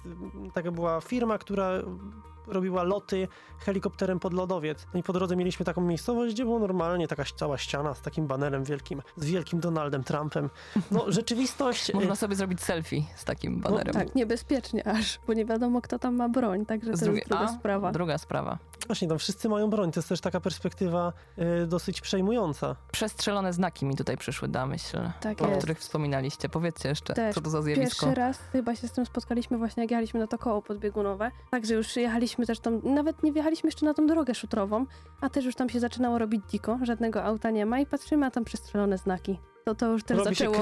Taka 0.55 0.71
była 0.71 1.01
firma, 1.01 1.39
która 1.39 1.71
robiła 2.47 2.83
loty 2.83 3.29
helikopterem 3.59 4.21
pod 4.21 4.35
lodowiec. 4.35 4.87
No 4.95 5.01
i 5.01 5.03
po 5.03 5.13
drodze 5.13 5.37
mieliśmy 5.37 5.65
taką 5.65 5.81
miejscowość, 5.81 6.35
gdzie 6.35 6.45
było 6.45 6.59
normalnie 6.59 7.09
taka 7.09 7.25
cała 7.37 7.59
ściana 7.59 7.95
z 7.95 8.01
takim 8.01 8.27
banerem 8.27 8.65
wielkim, 8.65 9.03
z 9.17 9.25
wielkim 9.25 9.61
Donaldem 9.61 10.05
Trumpem. 10.05 10.51
No 10.91 11.05
rzeczywistość... 11.13 11.95
Można 11.95 12.17
sobie 12.17 12.37
zrobić 12.37 12.61
selfie 12.61 13.03
z 13.17 13.25
takim 13.25 13.61
banerem. 13.61 13.95
Tak, 13.95 14.15
niebezpiecznie 14.15 14.87
aż, 14.87 15.21
bo 15.27 15.33
nie 15.33 15.45
wiadomo, 15.45 15.81
kto 15.81 15.99
tam 15.99 16.17
ma 16.17 16.29
broń, 16.29 16.67
także 16.67 16.87
to 16.87 16.91
jest 16.91 17.05
druga 17.05 17.39
a, 17.39 17.49
sprawa. 17.49 17.93
Druga 17.93 18.19
sprawa. 18.19 18.59
Właśnie, 18.87 19.09
tam 19.09 19.19
wszyscy 19.19 19.49
mają 19.49 19.71
broń. 19.71 19.93
To 19.93 19.99
jest 20.01 20.09
też 20.09 20.21
taka 20.21 20.41
perspektywa 20.41 21.13
y, 21.63 21.67
dosyć 21.67 22.01
przejmująca. 22.01 22.77
Przestrzelone 22.93 23.53
znaki 23.53 23.87
mi 23.87 23.97
tutaj 23.97 24.17
przyszły 24.17 24.49
na 24.49 24.67
myśl, 24.67 24.99
Tak 25.21 25.43
o 25.43 25.47
jest. 25.47 25.59
których 25.59 25.79
wspominaliście. 25.79 26.49
Powiedzcie 26.49 26.89
jeszcze, 26.89 27.15
Też 27.15 27.35
co 27.35 27.41
to 27.41 27.51
za 27.51 27.63
zjawisko. 27.63 28.07
Pierwszy 28.07 28.21
raz 28.21 28.39
chyba 28.53 28.77
się 28.77 28.89
z 28.89 28.93
tym 28.93 29.07
spotkaliśmy 29.07 29.59
właśnie 29.59 29.83
jak 29.83 29.91
jechaliśmy 29.91 30.21
na 30.21 30.27
to 30.27 30.39
koło 30.39 30.63
podbiegunowe. 30.63 31.31
Także 31.51 31.75
już 31.75 31.97
jechaliśmy 31.97 32.47
też 32.47 32.61
tam, 32.61 32.81
nawet 32.85 33.23
nie 33.23 33.33
wjechaliśmy 33.33 33.69
jeszcze 33.69 33.87
na 33.87 33.95
tą 33.95 34.07
drogę 34.07 34.35
szutrową, 34.35 34.87
a 35.21 35.29
też 35.31 35.45
już 35.45 35.55
tam 35.55 35.69
się 35.69 35.81
zaczynało 35.81 36.19
robić 36.19 36.43
dziko, 36.51 36.79
żadnego 36.83 37.25
auta 37.25 37.51
nie 37.51 37.67
ma 37.67 37.81
i 37.81 37.87
patrzymy, 37.87 38.27
a 38.27 38.31
tam 38.31 38.45
przestrzelone 38.45 38.99
znaki. 38.99 39.39
To 39.65 39.75
to 39.75 39.87
już 39.87 40.05
też 40.05 40.19
Robi 40.19 40.31
zaczęło 40.35 40.57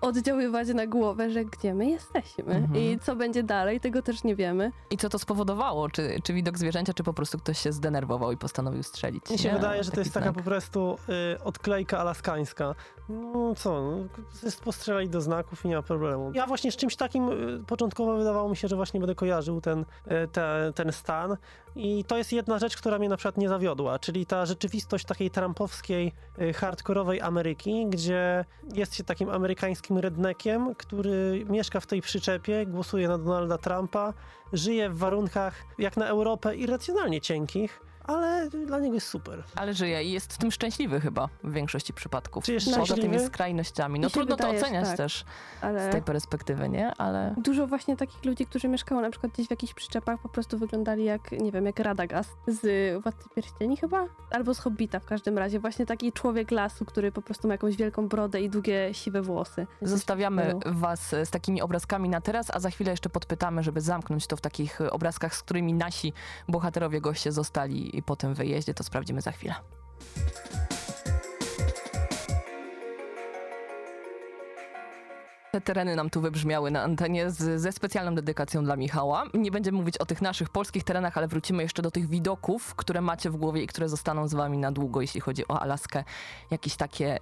oddziaływać 0.00 0.68
na 0.68 0.86
głowę, 0.86 1.30
że 1.30 1.44
gdzie 1.44 1.74
my 1.74 1.86
jesteśmy 1.90 2.54
Mhm. 2.54 2.76
i 2.76 2.98
co 3.02 3.16
będzie 3.16 3.42
dalej, 3.42 3.80
tego 3.80 4.02
też 4.02 4.24
nie 4.24 4.36
wiemy. 4.36 4.72
I 4.90 4.96
co 4.96 5.08
to 5.08 5.18
spowodowało? 5.18 5.90
Czy, 5.90 6.16
czy 6.24 6.32
widok 6.32 6.58
zwierzęcia, 6.58 6.94
czy 6.94 7.02
po 7.02 7.12
prostu 7.14 7.38
ktoś 7.38 7.58
się 7.58 7.72
zdenerwował 7.72 8.32
i 8.32 8.36
postanowił 8.36 8.82
strzelić? 8.82 9.30
Mi 9.30 9.38
się 9.38 9.48
Nie? 9.48 9.54
wydaje, 9.54 9.84
że 9.84 9.90
to 9.90 10.00
jest 10.00 10.14
taka 10.14 10.24
znak. 10.26 10.36
po 10.36 10.42
prostu 10.42 10.96
y, 11.34 11.44
odklejka 11.44 11.98
alaskańska. 11.98 12.74
No 13.08 13.54
co, 13.54 13.82
no, 13.82 13.96
jest 14.42 14.60
postrzelali 14.62 15.08
do 15.08 15.20
znaków 15.20 15.64
i 15.64 15.68
nie 15.68 15.76
ma 15.76 15.82
problemu. 15.82 16.32
Ja 16.34 16.46
właśnie 16.46 16.72
z 16.72 16.76
czymś 16.76 16.96
takim 16.96 17.28
y, 17.28 17.64
początkowo 17.66 18.16
wydawało 18.16 18.48
mi 18.48 18.56
się, 18.56 18.68
że 18.68 18.76
właśnie 18.76 19.00
będę 19.00 19.14
kojarzył 19.14 19.60
ten, 19.60 19.80
y, 19.80 19.84
te, 20.32 20.72
ten 20.74 20.92
stan. 20.92 21.36
I 21.76 22.04
to 22.04 22.16
jest 22.16 22.32
jedna 22.32 22.58
rzecz, 22.58 22.76
która 22.76 22.98
mnie 22.98 23.08
na 23.08 23.16
przykład 23.16 23.36
nie 23.36 23.48
zawiodła, 23.48 23.98
czyli 23.98 24.26
ta 24.26 24.46
rzeczywistość 24.46 25.04
takiej 25.04 25.30
trumpowskiej, 25.30 26.12
y, 26.40 26.52
hardkorowej 26.52 27.20
Ameryki, 27.20 27.86
gdzie 27.86 28.43
jest 28.74 28.94
się 28.94 29.04
takim 29.04 29.30
amerykańskim 29.30 29.98
redneckiem, 29.98 30.74
który 30.74 31.44
mieszka 31.48 31.80
w 31.80 31.86
tej 31.86 32.02
przyczepie, 32.02 32.66
głosuje 32.66 33.08
na 33.08 33.18
Donalda 33.18 33.58
Trumpa, 33.58 34.14
żyje 34.52 34.90
w 34.90 34.98
warunkach 34.98 35.64
jak 35.78 35.96
na 35.96 36.06
Europę 36.08 36.56
irracjonalnie 36.56 37.20
cienkich, 37.20 37.80
ale 38.04 38.50
dla 38.50 38.78
niego 38.78 38.94
jest 38.94 39.06
super. 39.06 39.44
Ale 39.56 39.74
żyje 39.74 40.02
i 40.04 40.12
jest 40.12 40.32
w 40.34 40.38
tym 40.38 40.50
szczęśliwy 40.50 41.00
chyba 41.00 41.28
w 41.44 41.52
większości 41.52 41.92
przypadków. 41.92 42.44
Czy 42.44 42.52
jest 42.52 42.66
Poza 42.66 42.84
szczęśliwy? 42.84 43.16
tymi 43.16 43.26
skrajnościami. 43.26 44.00
No 44.00 44.10
trudno 44.10 44.36
to 44.36 44.46
wydaje, 44.46 44.60
oceniać 44.62 44.88
tak. 44.88 44.96
też 44.96 45.24
Ale... 45.60 45.88
z 45.88 45.92
tej 45.92 46.02
perspektywy, 46.02 46.68
nie? 46.68 46.94
Ale 46.94 47.34
Dużo 47.38 47.66
właśnie 47.66 47.96
takich 47.96 48.24
ludzi, 48.24 48.46
którzy 48.46 48.68
mieszkało 48.68 49.00
na 49.00 49.10
przykład 49.10 49.32
gdzieś 49.32 49.46
w 49.46 49.50
jakichś 49.50 49.74
przyczepach, 49.74 50.20
po 50.20 50.28
prostu 50.28 50.58
wyglądali 50.58 51.04
jak, 51.04 51.32
nie 51.32 51.52
wiem, 51.52 51.66
jak 51.66 51.78
Radagast 51.78 52.30
z 52.46 52.92
Władcy 53.02 53.28
Pierścieni 53.34 53.76
chyba? 53.76 54.06
Albo 54.30 54.54
z 54.54 54.58
Hobbita 54.58 55.00
w 55.00 55.04
każdym 55.04 55.38
razie. 55.38 55.60
Właśnie 55.60 55.86
taki 55.86 56.12
człowiek 56.12 56.50
lasu, 56.50 56.84
który 56.84 57.12
po 57.12 57.22
prostu 57.22 57.48
ma 57.48 57.54
jakąś 57.54 57.76
wielką 57.76 58.08
brodę 58.08 58.40
i 58.40 58.50
długie, 58.50 58.88
siwe 58.92 59.22
włosy. 59.22 59.66
Zostawiamy 59.82 60.54
was 60.66 61.08
z 61.24 61.30
takimi 61.30 61.62
obrazkami 61.62 62.08
na 62.08 62.20
teraz, 62.20 62.50
a 62.54 62.60
za 62.60 62.70
chwilę 62.70 62.90
jeszcze 62.90 63.08
podpytamy, 63.08 63.62
żeby 63.62 63.80
zamknąć 63.80 64.26
to 64.26 64.36
w 64.36 64.40
takich 64.40 64.80
obrazkach, 64.90 65.34
z 65.34 65.42
którymi 65.42 65.74
nasi 65.74 66.12
bohaterowie 66.48 67.00
goście 67.00 67.32
zostali 67.32 67.93
po 68.02 68.16
tym 68.16 68.34
wyjeździe. 68.34 68.74
To 68.74 68.84
sprawdzimy 68.84 69.20
za 69.20 69.32
chwilę. 69.32 69.54
Te 75.52 75.60
tereny 75.60 75.96
nam 75.96 76.10
tu 76.10 76.20
wybrzmiały 76.20 76.70
na 76.70 76.82
antenie 76.82 77.30
z, 77.30 77.60
ze 77.60 77.72
specjalną 77.72 78.14
dedykacją 78.14 78.64
dla 78.64 78.76
Michała. 78.76 79.24
Nie 79.34 79.50
będziemy 79.50 79.78
mówić 79.78 79.98
o 79.98 80.06
tych 80.06 80.22
naszych 80.22 80.48
polskich 80.48 80.84
terenach, 80.84 81.18
ale 81.18 81.28
wrócimy 81.28 81.62
jeszcze 81.62 81.82
do 81.82 81.90
tych 81.90 82.08
widoków, 82.08 82.74
które 82.74 83.00
macie 83.00 83.30
w 83.30 83.36
głowie 83.36 83.62
i 83.62 83.66
które 83.66 83.88
zostaną 83.88 84.28
z 84.28 84.34
wami 84.34 84.58
na 84.58 84.72
długo, 84.72 85.00
jeśli 85.00 85.20
chodzi 85.20 85.48
o 85.48 85.60
Alaskę. 85.60 86.04
Jakieś 86.50 86.76
takie 86.76 87.18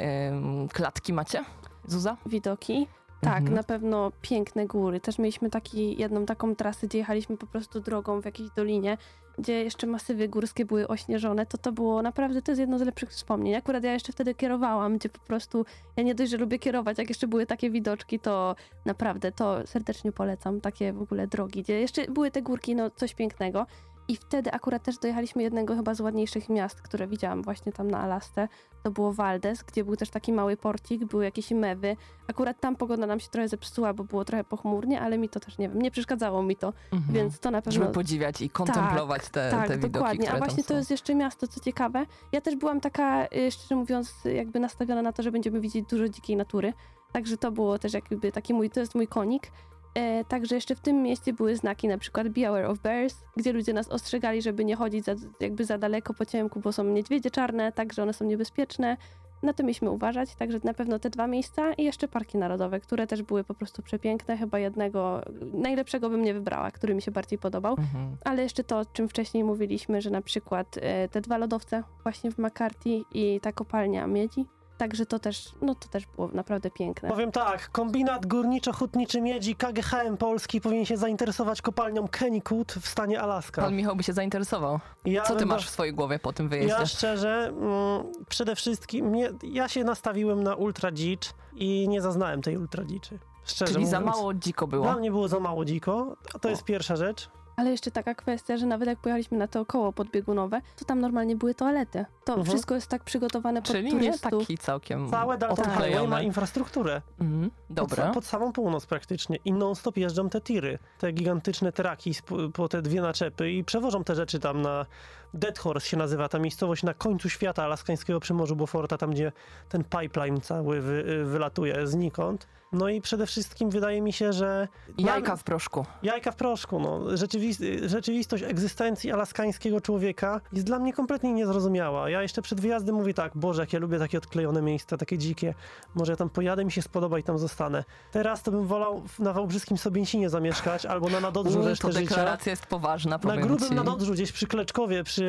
klatki 0.72 1.12
macie? 1.12 1.44
Zuza? 1.86 2.16
Widoki. 2.26 2.86
Tak, 3.22 3.38
Mhm. 3.38 3.54
na 3.54 3.62
pewno 3.62 4.12
piękne 4.22 4.66
góry. 4.66 5.00
Też 5.00 5.18
mieliśmy 5.18 5.50
taki, 5.50 6.00
jedną 6.00 6.26
taką 6.26 6.56
trasę, 6.56 6.86
gdzie 6.86 6.98
jechaliśmy 6.98 7.36
po 7.36 7.46
prostu 7.46 7.80
drogą 7.80 8.20
w 8.20 8.24
jakiejś 8.24 8.50
dolinie, 8.50 8.98
gdzie 9.38 9.64
jeszcze 9.64 9.86
masywy 9.86 10.28
górskie 10.28 10.64
były 10.64 10.88
ośnieżone. 10.88 11.46
To 11.46 11.58
to 11.58 11.72
było 11.72 12.02
naprawdę, 12.02 12.42
to 12.42 12.50
jest 12.50 12.60
jedno 12.60 12.78
z 12.78 12.82
lepszych 12.82 13.10
wspomnień. 13.10 13.54
Akurat 13.54 13.84
ja 13.84 13.92
jeszcze 13.92 14.12
wtedy 14.12 14.34
kierowałam, 14.34 14.98
gdzie 14.98 15.08
po 15.08 15.20
prostu, 15.20 15.64
ja 15.96 16.02
nie 16.02 16.14
dość, 16.14 16.30
że 16.30 16.36
lubię 16.36 16.58
kierować, 16.58 16.98
jak 16.98 17.08
jeszcze 17.08 17.28
były 17.28 17.46
takie 17.46 17.70
widoczki, 17.70 18.18
to 18.18 18.56
naprawdę 18.84 19.32
to 19.32 19.66
serdecznie 19.66 20.12
polecam. 20.12 20.60
Takie 20.60 20.92
w 20.92 21.02
ogóle 21.02 21.26
drogi, 21.26 21.62
gdzie 21.62 21.80
jeszcze 21.80 22.04
były 22.06 22.30
te 22.30 22.42
górki, 22.42 22.74
no 22.74 22.90
coś 22.90 23.14
pięknego. 23.14 23.66
I 24.08 24.16
wtedy 24.16 24.52
akurat 24.52 24.82
też 24.82 24.98
dojechaliśmy 24.98 25.42
jednego 25.42 25.76
chyba 25.76 25.94
z 25.94 26.00
ładniejszych 26.00 26.48
miast, 26.48 26.82
które 26.82 27.06
widziałam 27.06 27.42
właśnie 27.42 27.72
tam 27.72 27.90
na 27.90 27.98
Alasce. 28.00 28.48
To 28.82 28.90
było 28.90 29.12
Valdes, 29.12 29.62
gdzie 29.62 29.84
był 29.84 29.96
też 29.96 30.10
taki 30.10 30.32
mały 30.32 30.56
porcik, 30.56 31.04
były 31.04 31.24
jakieś 31.24 31.50
mewy. 31.50 31.96
Akurat 32.28 32.60
tam 32.60 32.76
pogoda 32.76 33.06
nam 33.06 33.20
się 33.20 33.28
trochę 33.28 33.48
zepsuła, 33.48 33.94
bo 33.94 34.04
było 34.04 34.24
trochę 34.24 34.44
pochmurnie, 34.44 35.00
ale 35.00 35.18
mi 35.18 35.28
to 35.28 35.40
też, 35.40 35.58
nie 35.58 35.68
wiem, 35.68 35.82
nie 35.82 35.90
przeszkadzało 35.90 36.42
mi 36.42 36.56
to, 36.56 36.72
Mhm. 36.92 37.14
więc 37.14 37.38
to 37.38 37.50
na 37.50 37.62
pewno... 37.62 37.80
Żeby 37.80 37.92
podziwiać 37.92 38.40
i 38.40 38.50
kontemplować 38.50 39.28
te, 39.28 39.50
tak, 39.50 39.68
te 39.68 39.74
widoki, 39.76 39.92
dokładnie. 39.92 40.32
A 40.32 40.38
właśnie 40.38 40.64
to 40.64 40.74
jest 40.74 40.90
jeszcze 40.90 41.14
miasto, 41.14 41.48
co 41.48 41.60
ciekawe. 41.60 42.06
Ja 42.32 42.40
też 42.40 42.56
byłam 42.56 42.80
taka, 42.80 43.26
y, 43.26 43.50
szczerze 43.50 43.76
mówiąc, 43.76 44.14
jakby 44.34 44.60
nastawiona 44.60 45.02
na 45.02 45.12
to, 45.12 45.22
że 45.22 45.32
będziemy 45.32 45.60
widzieć 45.60 45.86
dużo 45.90 46.08
dzikiej 46.08 46.36
natury. 46.36 46.72
Także 47.12 47.36
to 47.36 47.52
było 47.52 47.78
też 47.78 47.92
jakby 47.92 48.32
taki 48.32 48.54
mój, 48.54 48.70
to 48.70 48.80
jest 48.80 48.94
mój 48.94 49.06
konik. 49.06 49.52
E, 49.94 50.24
także 50.24 50.54
jeszcze 50.54 50.74
w 50.74 50.80
tym 50.80 51.02
mieście 51.02 51.32
były 51.32 51.56
znaki, 51.56 51.88
na 51.88 51.98
przykład 51.98 52.28
Beware 52.28 52.64
of 52.64 52.78
Bears, 52.78 53.14
gdzie 53.36 53.52
ludzie 53.52 53.72
nas 53.72 53.88
ostrzegali, 53.88 54.42
żeby 54.42 54.64
nie 54.64 54.76
chodzić 54.76 55.04
za, 55.04 55.14
jakby 55.40 55.64
za 55.64 55.78
daleko 55.78 56.14
po 56.14 56.26
ciemku, 56.26 56.60
bo 56.60 56.72
są 56.72 56.84
niedźwiedzie 56.84 57.30
czarne, 57.30 57.72
także 57.72 58.02
one 58.02 58.12
są 58.12 58.24
niebezpieczne. 58.24 58.96
Na 59.42 59.52
to 59.52 59.62
mieliśmy 59.62 59.90
uważać, 59.90 60.34
także 60.34 60.60
na 60.64 60.74
pewno 60.74 60.98
te 60.98 61.10
dwa 61.10 61.26
miejsca 61.26 61.72
i 61.72 61.84
jeszcze 61.84 62.08
parki 62.08 62.38
narodowe, 62.38 62.80
które 62.80 63.06
też 63.06 63.22
były 63.22 63.44
po 63.44 63.54
prostu 63.54 63.82
przepiękne. 63.82 64.36
Chyba 64.36 64.58
jednego, 64.58 65.22
najlepszego 65.52 66.10
bym 66.10 66.22
nie 66.22 66.34
wybrała, 66.34 66.70
który 66.70 66.94
mi 66.94 67.02
się 67.02 67.10
bardziej 67.10 67.38
podobał. 67.38 67.72
Mhm. 67.72 68.16
Ale 68.24 68.42
jeszcze 68.42 68.64
to, 68.64 68.78
o 68.78 68.84
czym 68.84 69.08
wcześniej 69.08 69.44
mówiliśmy, 69.44 70.00
że 70.00 70.10
na 70.10 70.22
przykład 70.22 70.78
e, 70.80 71.08
te 71.08 71.20
dwa 71.20 71.38
lodowce 71.38 71.82
właśnie 72.02 72.30
w 72.30 72.38
McCarthy 72.38 73.02
i 73.14 73.40
ta 73.40 73.52
kopalnia 73.52 74.06
miedzi. 74.06 74.46
Także 74.82 75.06
to 75.06 75.18
też, 75.18 75.52
no 75.60 75.74
to 75.74 75.88
też 75.88 76.06
było 76.06 76.28
naprawdę 76.32 76.70
piękne. 76.70 77.08
Powiem 77.08 77.32
tak, 77.32 77.70
kombinat 77.70 78.26
górniczo-hutniczy 78.26 79.20
miedzi 79.20 79.56
KGHM 79.56 80.16
Polski 80.16 80.60
powinien 80.60 80.84
się 80.84 80.96
zainteresować 80.96 81.62
kopalnią 81.62 82.08
Kennycoot 82.08 82.72
w 82.72 82.88
stanie 82.88 83.20
Alaska. 83.20 83.62
Pan 83.62 83.76
Michał 83.76 83.96
by 83.96 84.02
się 84.02 84.12
zainteresował. 84.12 84.80
Ja 85.04 85.22
Co 85.22 85.36
ty 85.36 85.46
masz 85.46 85.66
w 85.66 85.70
swojej 85.70 85.94
głowie 85.94 86.18
po 86.18 86.32
tym 86.32 86.48
wyjeździe? 86.48 86.72
Ja 86.72 86.86
szczerze, 86.86 87.48
mm, 87.48 88.02
przede 88.28 88.56
wszystkim, 88.56 89.06
mnie, 89.06 89.30
ja 89.42 89.68
się 89.68 89.84
nastawiłem 89.84 90.42
na 90.42 90.54
ultra 90.54 90.92
dzicz 90.92 91.30
i 91.54 91.88
nie 91.88 92.00
zaznałem 92.00 92.42
tej 92.42 92.58
ultra 92.58 92.84
dziczy. 92.84 93.18
Szczerze 93.44 93.72
Czyli 93.72 93.86
za 93.86 94.00
mówiąc. 94.00 94.16
mało 94.16 94.34
dziko 94.34 94.66
Dla 94.66 94.78
było. 94.78 94.92
mnie 94.92 95.10
było 95.10 95.28
za 95.28 95.40
mało 95.40 95.64
dziko, 95.64 96.16
to 96.40 96.48
jest 96.48 96.64
pierwsza 96.64 96.96
rzecz. 96.96 97.30
Ale 97.56 97.70
jeszcze 97.70 97.90
taka 97.90 98.14
kwestia, 98.14 98.56
że 98.56 98.66
nawet 98.66 98.88
jak 98.88 98.98
pojechaliśmy 98.98 99.38
na 99.38 99.48
to 99.48 99.66
koło 99.66 99.92
podbiegunowe, 99.92 100.60
to 100.76 100.84
tam 100.84 101.00
normalnie 101.00 101.36
były 101.36 101.54
toalety. 101.54 102.04
To 102.24 102.32
Mhm. 102.32 102.46
wszystko 102.48 102.74
jest 102.74 102.86
tak 102.86 103.04
przygotowane 103.04 103.62
pod 103.62 103.70
Czyli 103.70 103.84
nie 103.84 103.90
turystów. 103.90 104.30
taki 104.40 104.58
całkiem 104.58 105.10
Całe 105.10 105.38
Dalton 105.38 105.64
Highway 105.64 106.08
ma 106.08 106.22
infrastrukturę. 106.22 107.02
Mhm, 107.20 107.50
Pod, 107.50 107.76
Dobra. 107.76 108.04
sa- 108.10 108.12
pod 108.14 108.24
samą 108.24 108.52
północ 108.52 108.86
praktycznie. 108.86 109.38
I 109.44 109.52
non-stop 109.52 109.96
jeżdżą 109.96 110.28
te 110.30 110.40
tiry, 110.40 110.78
te 110.98 111.12
gigantyczne 111.12 111.72
traki 111.72 112.12
po 112.54 112.68
te 112.68 112.82
dwie 112.82 113.00
naczepy 113.00 113.50
i 113.52 113.64
przewożą 113.64 114.04
te 114.04 114.14
rzeczy 114.14 114.38
tam 114.40 114.62
na 114.62 114.86
Dead 115.34 115.58
Horse 115.58 115.88
się 115.88 115.96
nazywa 115.96 116.28
ta 116.28 116.38
miejscowość 116.38 116.82
na 116.82 116.94
końcu 116.94 117.28
świata 117.28 117.64
alaskańskiego 117.64 118.20
przy 118.20 118.34
Morzu 118.34 118.56
Beauforta, 118.56 118.98
tam 118.98 119.10
gdzie 119.10 119.32
ten 119.68 119.84
pipeline 119.84 120.40
cały 120.40 120.80
wy, 120.80 121.24
wylatuje 121.24 121.86
znikąd. 121.86 122.46
No 122.72 122.88
i 122.88 123.00
przede 123.00 123.26
wszystkim 123.26 123.70
wydaje 123.70 124.02
mi 124.02 124.12
się, 124.12 124.32
że... 124.32 124.68
Jajka 124.98 125.36
w 125.36 125.44
proszku. 125.44 125.86
Jajka 126.02 126.30
w 126.30 126.36
proszku, 126.36 126.80
no. 126.80 127.00
Rzeczywist- 127.16 127.88
rzeczywistość 127.88 128.42
egzystencji 128.42 129.12
alaskańskiego 129.12 129.80
człowieka 129.80 130.40
jest 130.52 130.66
dla 130.66 130.78
mnie 130.78 130.92
kompletnie 130.92 131.32
niezrozumiała. 131.32 132.10
Ja 132.10 132.22
jeszcze 132.22 132.42
przed 132.42 132.60
wyjazdem 132.60 132.94
mówię 132.94 133.14
tak, 133.14 133.32
Boże, 133.34 133.62
jak 133.62 133.72
ja 133.72 133.78
lubię 133.78 133.98
takie 133.98 134.18
odklejone 134.18 134.62
miejsca, 134.62 134.96
takie 134.96 135.18
dzikie. 135.18 135.54
Może 135.94 136.12
ja 136.12 136.16
tam 136.16 136.30
pojadę, 136.30 136.64
mi 136.64 136.72
się 136.72 136.82
spodoba 136.82 137.18
i 137.18 137.22
tam 137.22 137.38
zostanę. 137.38 137.84
Teraz 138.12 138.42
to 138.42 138.50
bym 138.50 138.66
wolał 138.66 139.02
na 139.18 139.32
Wałbrzyskim 139.32 139.78
Sobięcinie 139.78 140.30
zamieszkać 140.30 140.86
albo 140.86 141.08
na 141.08 141.20
Nadodrzu 141.20 141.60
U, 141.60 141.64
resztę 141.64 141.86
to 141.88 141.92
życia. 141.92 142.08
deklaracja 142.08 142.50
jest 142.50 142.66
poważna, 142.66 143.18
Na 143.24 143.36
grubym 143.36 143.68
ci. 143.68 143.74
Nadodrzu, 143.74 144.12
gdzieś 144.12 144.32
przy 144.32 144.46
Kleczkowie, 144.46 145.04
przy, 145.04 145.21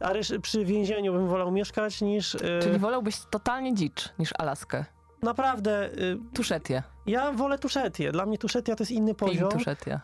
arysz- 0.00 0.40
przy 0.40 0.64
więzieniu 0.64 1.12
bym 1.12 1.28
wolał 1.28 1.50
mieszkać 1.50 2.00
niż... 2.00 2.34
e, 2.34 2.38
Czyli 2.62 2.78
wolałbyś 2.78 3.16
totalnie 3.30 3.74
dzicz 3.74 4.08
niż 4.18 4.30
Alaskę. 4.38 4.84
Naprawdę, 5.22 5.84
e, 5.84 5.90
Tuszetię. 6.34 6.82
Ja 7.08 7.32
wolę 7.32 7.58
Tuszetię. 7.58 8.12
Dla 8.12 8.26
mnie 8.26 8.38
Tuszetia 8.38 8.76
to 8.76 8.82
jest 8.82 8.90
inny 8.90 9.14
poziom. 9.14 9.50
Tuszetia. 9.50 10.00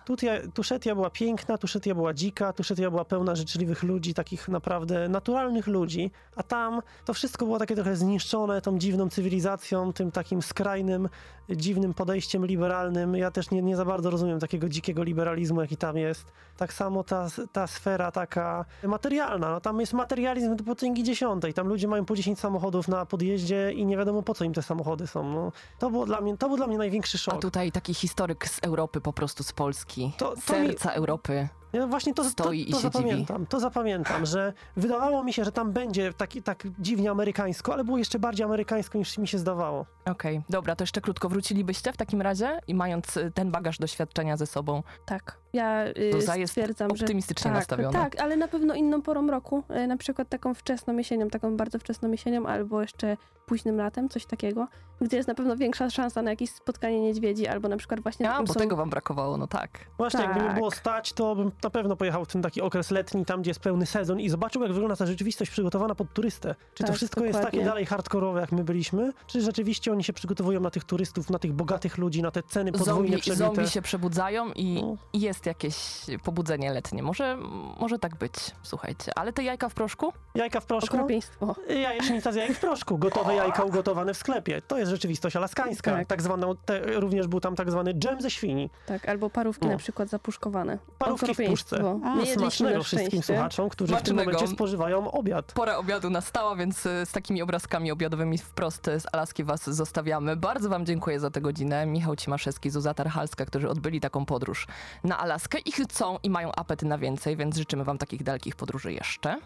Tuszetia 0.55 0.95
była 0.95 1.11
piękna, 1.11 1.59
Tuszetia 1.59 1.95
była 1.95 2.15
dzika, 2.15 2.53
Tuszetia 2.53 2.91
była 2.91 3.05
pełna 3.05 3.35
życzliwych 3.35 3.83
ludzi, 3.83 4.15
takich 4.15 4.49
naprawdę 4.49 5.09
naturalnych 5.09 5.67
ludzi, 5.67 6.11
a 6.37 6.43
tam 6.43 6.83
to 7.05 7.15
wszystko 7.15 7.45
było 7.45 7.59
takie 7.59 7.75
trochę 7.75 7.97
zniszczone 7.97 8.61
tą 8.61 8.79
dziwną 8.79 9.09
cywilizacją, 9.09 9.93
tym 9.93 10.11
takim 10.11 10.43
skrajnym, 10.43 11.09
dziwnym 11.51 11.95
podejściem 11.95 12.47
liberalnym. 12.47 13.15
Ja 13.15 13.31
też 13.31 13.51
nie, 13.51 13.63
nie 13.63 13.77
za 13.77 13.85
bardzo 13.85 14.11
rozumiem 14.11 14.41
takiego 14.41 14.69
dzikiego 14.69 15.03
liberalizmu, 15.03 15.61
jaki 15.61 15.77
tam 15.77 15.97
jest. 15.97 16.33
Tak 16.57 16.73
samo 16.73 17.05
ta, 17.05 17.27
ta 17.53 17.67
sfera 17.67 18.13
taka 18.13 18.65
materialna, 18.85 19.51
no 19.51 19.61
tam 19.61 19.81
jest 19.81 19.93
materializm 19.93 20.57
do 20.57 20.65
potęgi 20.65 21.03
dziesiątej, 21.03 21.55
tam 21.55 21.69
ludzie 21.69 21.89
mają 21.89 22.05
po 22.05 22.17
10 22.17 22.41
samochodów 22.41 22.89
na 22.89 23.07
podjeździe 23.07 23.73
i 23.73 23.87
nie 23.87 23.97
wiadomo 23.97 24.23
po 24.23 24.35
co 24.35 24.45
im 24.45 24.53
te 24.53 24.63
samochody 24.63 25.07
są. 25.07 25.33
No, 25.33 25.53
to, 25.79 25.91
było 25.91 26.07
dla 26.07 26.21
mnie, 26.21 26.37
to 26.37 26.49
był 26.49 26.57
dla 26.57 26.67
mnie 26.67 26.79
największy 26.79 26.94
szok. 27.03 27.35
A 27.35 27.39
tutaj 27.39 27.73
taki 27.73 27.95
historyk 27.95 28.49
z 28.49 28.59
Europy, 28.63 29.01
po 29.01 29.13
prostu 29.13 29.43
z 29.43 29.53
Polski. 29.53 30.13
To- 30.19 30.35
to 30.35 30.41
Serca 30.41 30.93
Europy. 30.93 31.49
Ja 31.75 31.87
właśnie 31.87 32.15
to, 32.15 32.23
to, 32.37 32.53
i 32.53 32.65
to 32.65 32.71
się 32.71 32.77
dziwi. 32.77 32.83
zapamiętam, 32.83 33.47
to 33.47 33.61
zapamiętam, 33.61 34.27
że 34.27 34.53
wydawało 34.77 35.25
mi 35.25 35.33
się, 35.33 35.45
że 35.45 35.53
tam 35.53 35.73
będzie 35.73 36.13
taki, 36.13 36.43
tak 36.43 36.63
dziwnie 36.79 37.11
amerykańsko, 37.11 37.73
ale 37.73 37.85
było 37.85 37.99
jeszcze 37.99 38.19
bardziej 38.19 38.45
amerykańsko 38.45 38.99
niż 38.99 39.19
mi 39.19 39.29
się 39.29 39.39
zdawało. 39.39 39.87
Okej, 40.05 40.43
dobra, 40.49 40.77
to 40.77 40.83
jeszcze 40.83 41.01
krótko. 41.01 41.29
Wrócilibyście 41.29 41.93
w 41.93 41.97
takim 41.97 42.23
razie 42.23 42.61
i 42.67 42.75
mając 42.75 43.17
y, 43.17 43.31
ten 43.35 43.51
bagaż 43.51 43.79
doświadczenia 43.79 44.37
ze 44.37 44.47
sobą? 44.47 44.83
Tak, 45.07 45.39
ja 45.53 45.87
y, 45.87 46.39
jest 46.39 46.53
stwierdzam, 46.53 46.97
że 46.97 47.05
optymistycznie 47.05 47.51
tak, 47.51 47.55
nastawiona. 47.55 47.93
Tak, 47.93 48.21
ale 48.21 48.37
na 48.37 48.49
pewno 48.49 48.75
inną 48.75 49.03
porą 49.03 49.27
roku, 49.27 49.63
y, 49.85 49.87
na 49.87 49.97
przykład 49.97 50.29
taką 50.29 50.55
wczesną 50.55 50.97
jesienią, 50.97 51.29
taką 51.29 51.57
bardzo 51.57 51.79
wczesną 51.79 52.11
jesienią, 52.11 52.47
albo 52.47 52.81
jeszcze 52.83 53.17
późnym 53.47 53.77
latem, 53.77 54.09
coś 54.09 54.27
takiego, 54.27 54.69
gdzie 55.01 55.17
jest 55.17 55.29
na 55.29 55.35
pewno 55.35 55.57
większa 55.57 55.91
szansa 55.91 56.23
na 56.23 56.31
jakieś 56.31 56.51
spotkanie 56.51 57.01
niedźwiedzi, 57.01 57.47
albo 57.47 57.69
na 57.69 57.77
przykład 57.77 58.01
właśnie 58.01 58.31
A, 58.31 58.43
bo 58.43 58.53
są... 58.53 58.61
tego 58.61 58.77
wam 58.77 58.91
brakowało, 58.91 59.37
no 59.37 59.47
tak. 59.47 59.71
Właśnie, 59.99 60.21
jakby 60.21 60.41
mi 60.41 60.47
Tak. 60.47 60.55
było 60.55 60.71
stać, 60.71 61.13
to 61.13 61.37
bym 61.37 61.51
na 61.65 61.71
pewno 61.71 61.97
pojechał 61.97 62.25
w 62.25 62.29
ten 62.29 62.43
taki 62.43 62.61
okres 62.63 62.91
letni, 62.91 63.25
tam 63.25 63.41
gdzie 63.43 63.51
jest 63.51 63.61
pełny 63.61 63.87
sezon 63.87 64.21
i 64.21 64.29
zobaczył, 64.29 64.63
jak 64.63 64.73
wygląda 64.73 64.97
ta 64.97 65.07
rzeczywistość 65.07 65.51
przygotowana 65.51 65.95
pod 65.95 66.13
turystę. 66.13 66.55
Czy 66.75 66.83
to 66.83 66.87
Tak, 66.87 66.97
wszystko 66.97 67.21
jest 67.25 67.33
dokładnie. 67.39 67.59
takie 67.61 67.69
dalej 67.71 67.87
hardkorowe, 67.87 68.41
jak 68.41 68.53
my 68.53 68.65
byliśmy, 68.65 69.13
czy 69.27 69.41
rzeczywiście 69.41 69.93
oni 69.93 70.05
się 70.05 70.13
przygotowują 70.13 70.61
na 70.61 70.71
tych 70.71 70.85
turystów, 70.85 71.31
na 71.31 71.39
tych 71.39 71.53
bogatych 71.53 71.99
ludzi, 71.99 72.23
na 72.23 72.31
te 72.31 72.43
ceny 72.43 72.73
podwójnie 72.73 72.95
Zombie, 73.09 73.21
przebite. 73.21 73.45
zombie 73.45 73.69
się 73.69 73.83
przebudzają 73.83 74.53
i 74.53 74.75
No. 74.83 74.97
jest 75.13 75.47
jakieś 75.47 75.77
pobudzenie 76.25 76.73
letnie. 76.73 77.03
Może, 77.03 77.37
może 77.81 77.99
tak 77.99 78.17
być, 78.17 78.33
słuchajcie. 78.63 79.13
Ale 79.17 79.33
te 79.33 79.43
jajka 79.43 79.69
w 79.69 79.75
proszku? 79.75 80.13
Jajka 80.35 80.61
w 80.61 80.67
proszku? 80.67 80.97
Okropieństwo. 80.97 81.55
Jajecznica 81.69 82.33
z 82.33 82.37
jajek 82.37 82.57
w 82.57 82.61
proszku, 82.61 82.99
gotowe 82.99 83.35
jajka 83.35 83.65
ugotowane 83.65 84.15
w 84.15 84.17
sklepie. 84.17 84.63
To 84.63 84.79
jest 84.79 84.91
rzeczywistość 84.91 85.37
alaskańska. 85.37 85.91
Tak, 85.93 86.07
Tak. 86.07 86.23
zwaną, 86.23 86.57
te, 86.57 86.81
również 87.01 87.27
był 87.27 87.41
tam 87.41 87.57
tak 87.57 87.71
zwany 87.71 87.95
dżem 87.95 88.21
ze 88.21 88.31
świni. 88.31 88.71
Tak, 88.87 89.09
albo 89.09 89.31
parówki 89.31 89.67
No. 89.67 89.73
na 89.73 89.79
przykład 89.79 90.09
zapuszkowane. 90.09 90.79
Parówki 90.99 91.35
puszce. 91.51 92.01
Jedliśmy 92.05 92.37
smacznego 92.37 92.83
wszystkim 92.83 93.23
słuchaczom, 93.23 93.69
którzy 93.69 93.93
w 93.93 93.97
tym 93.97 94.07
Smacznego. 94.07 94.33
momencie 94.33 94.55
spożywają 94.55 95.11
obiad. 95.11 95.53
Pora 95.53 95.77
obiadu 95.77 96.11
nastała, 96.11 96.57
więc 96.57 96.87
y, 96.87 97.07
z 97.07 97.13
takimi 97.13 97.43
obrazkami 97.43 97.91
obiadowymi 97.91 98.39
wprost 98.39 98.85
z 98.99 99.07
Alaski 99.13 99.45
was 99.45 99.71
zostawiamy. 99.71 100.37
Bardzo 100.37 100.69
wam 100.69 100.87
dziękuję 100.87 101.21
za 101.21 101.31
tę 101.31 101.41
godzinę. 101.41 101.87
Michał 101.87 102.17
Cimaszewski, 102.17 102.71
Zuza 102.71 102.95
Tarchalska, 102.95 103.47
którzy 103.47 103.69
odbyli 103.69 104.01
taką 104.01 104.27
podróż 104.27 104.67
na 105.05 105.19
Alaskę 105.19 105.59
i 105.59 105.73
chcą 105.73 106.19
i 106.23 106.31
mają 106.31 106.53
apetyt 106.53 106.89
na 106.89 106.99
więcej, 106.99 107.37
więc 107.37 107.57
życzymy 107.57 107.85
wam 107.85 107.99
takich 107.99 108.23
dalekich 108.23 108.57
podróży 108.57 108.93
jeszcze. 108.93 109.41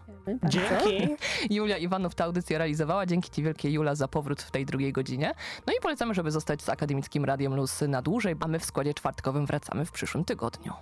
Dzięki. 0.45 1.17
Julia 1.51 1.77
Iwanów 1.77 2.15
tę 2.15 2.25
audycję 2.25 2.59
realizowała. 2.59 3.07
Dzięki 3.07 3.31
ci 3.31 3.43
wielkie 3.43 3.71
Jula 3.71 3.95
za 3.95 4.09
powrót 4.09 4.43
w 4.43 4.51
tej 4.51 4.67
drugiej 4.67 4.93
godzinie. 4.93 5.35
No 5.67 5.73
i 5.73 5.81
polecamy, 5.81 6.15
żeby 6.15 6.31
zostać 6.31 6.63
z 6.63 6.69
Akademickim 6.69 7.25
Radiem 7.25 7.55
Luz 7.55 7.81
na 7.89 8.03
dłużej, 8.03 8.35
a 8.41 8.49
my 8.49 8.59
w 8.59 8.65
składzie 8.65 8.95
czwartkowym 8.95 9.47
wracamy 9.47 9.85
w 9.85 9.93
przyszłym 9.93 10.25
tygodniu. 10.25 10.73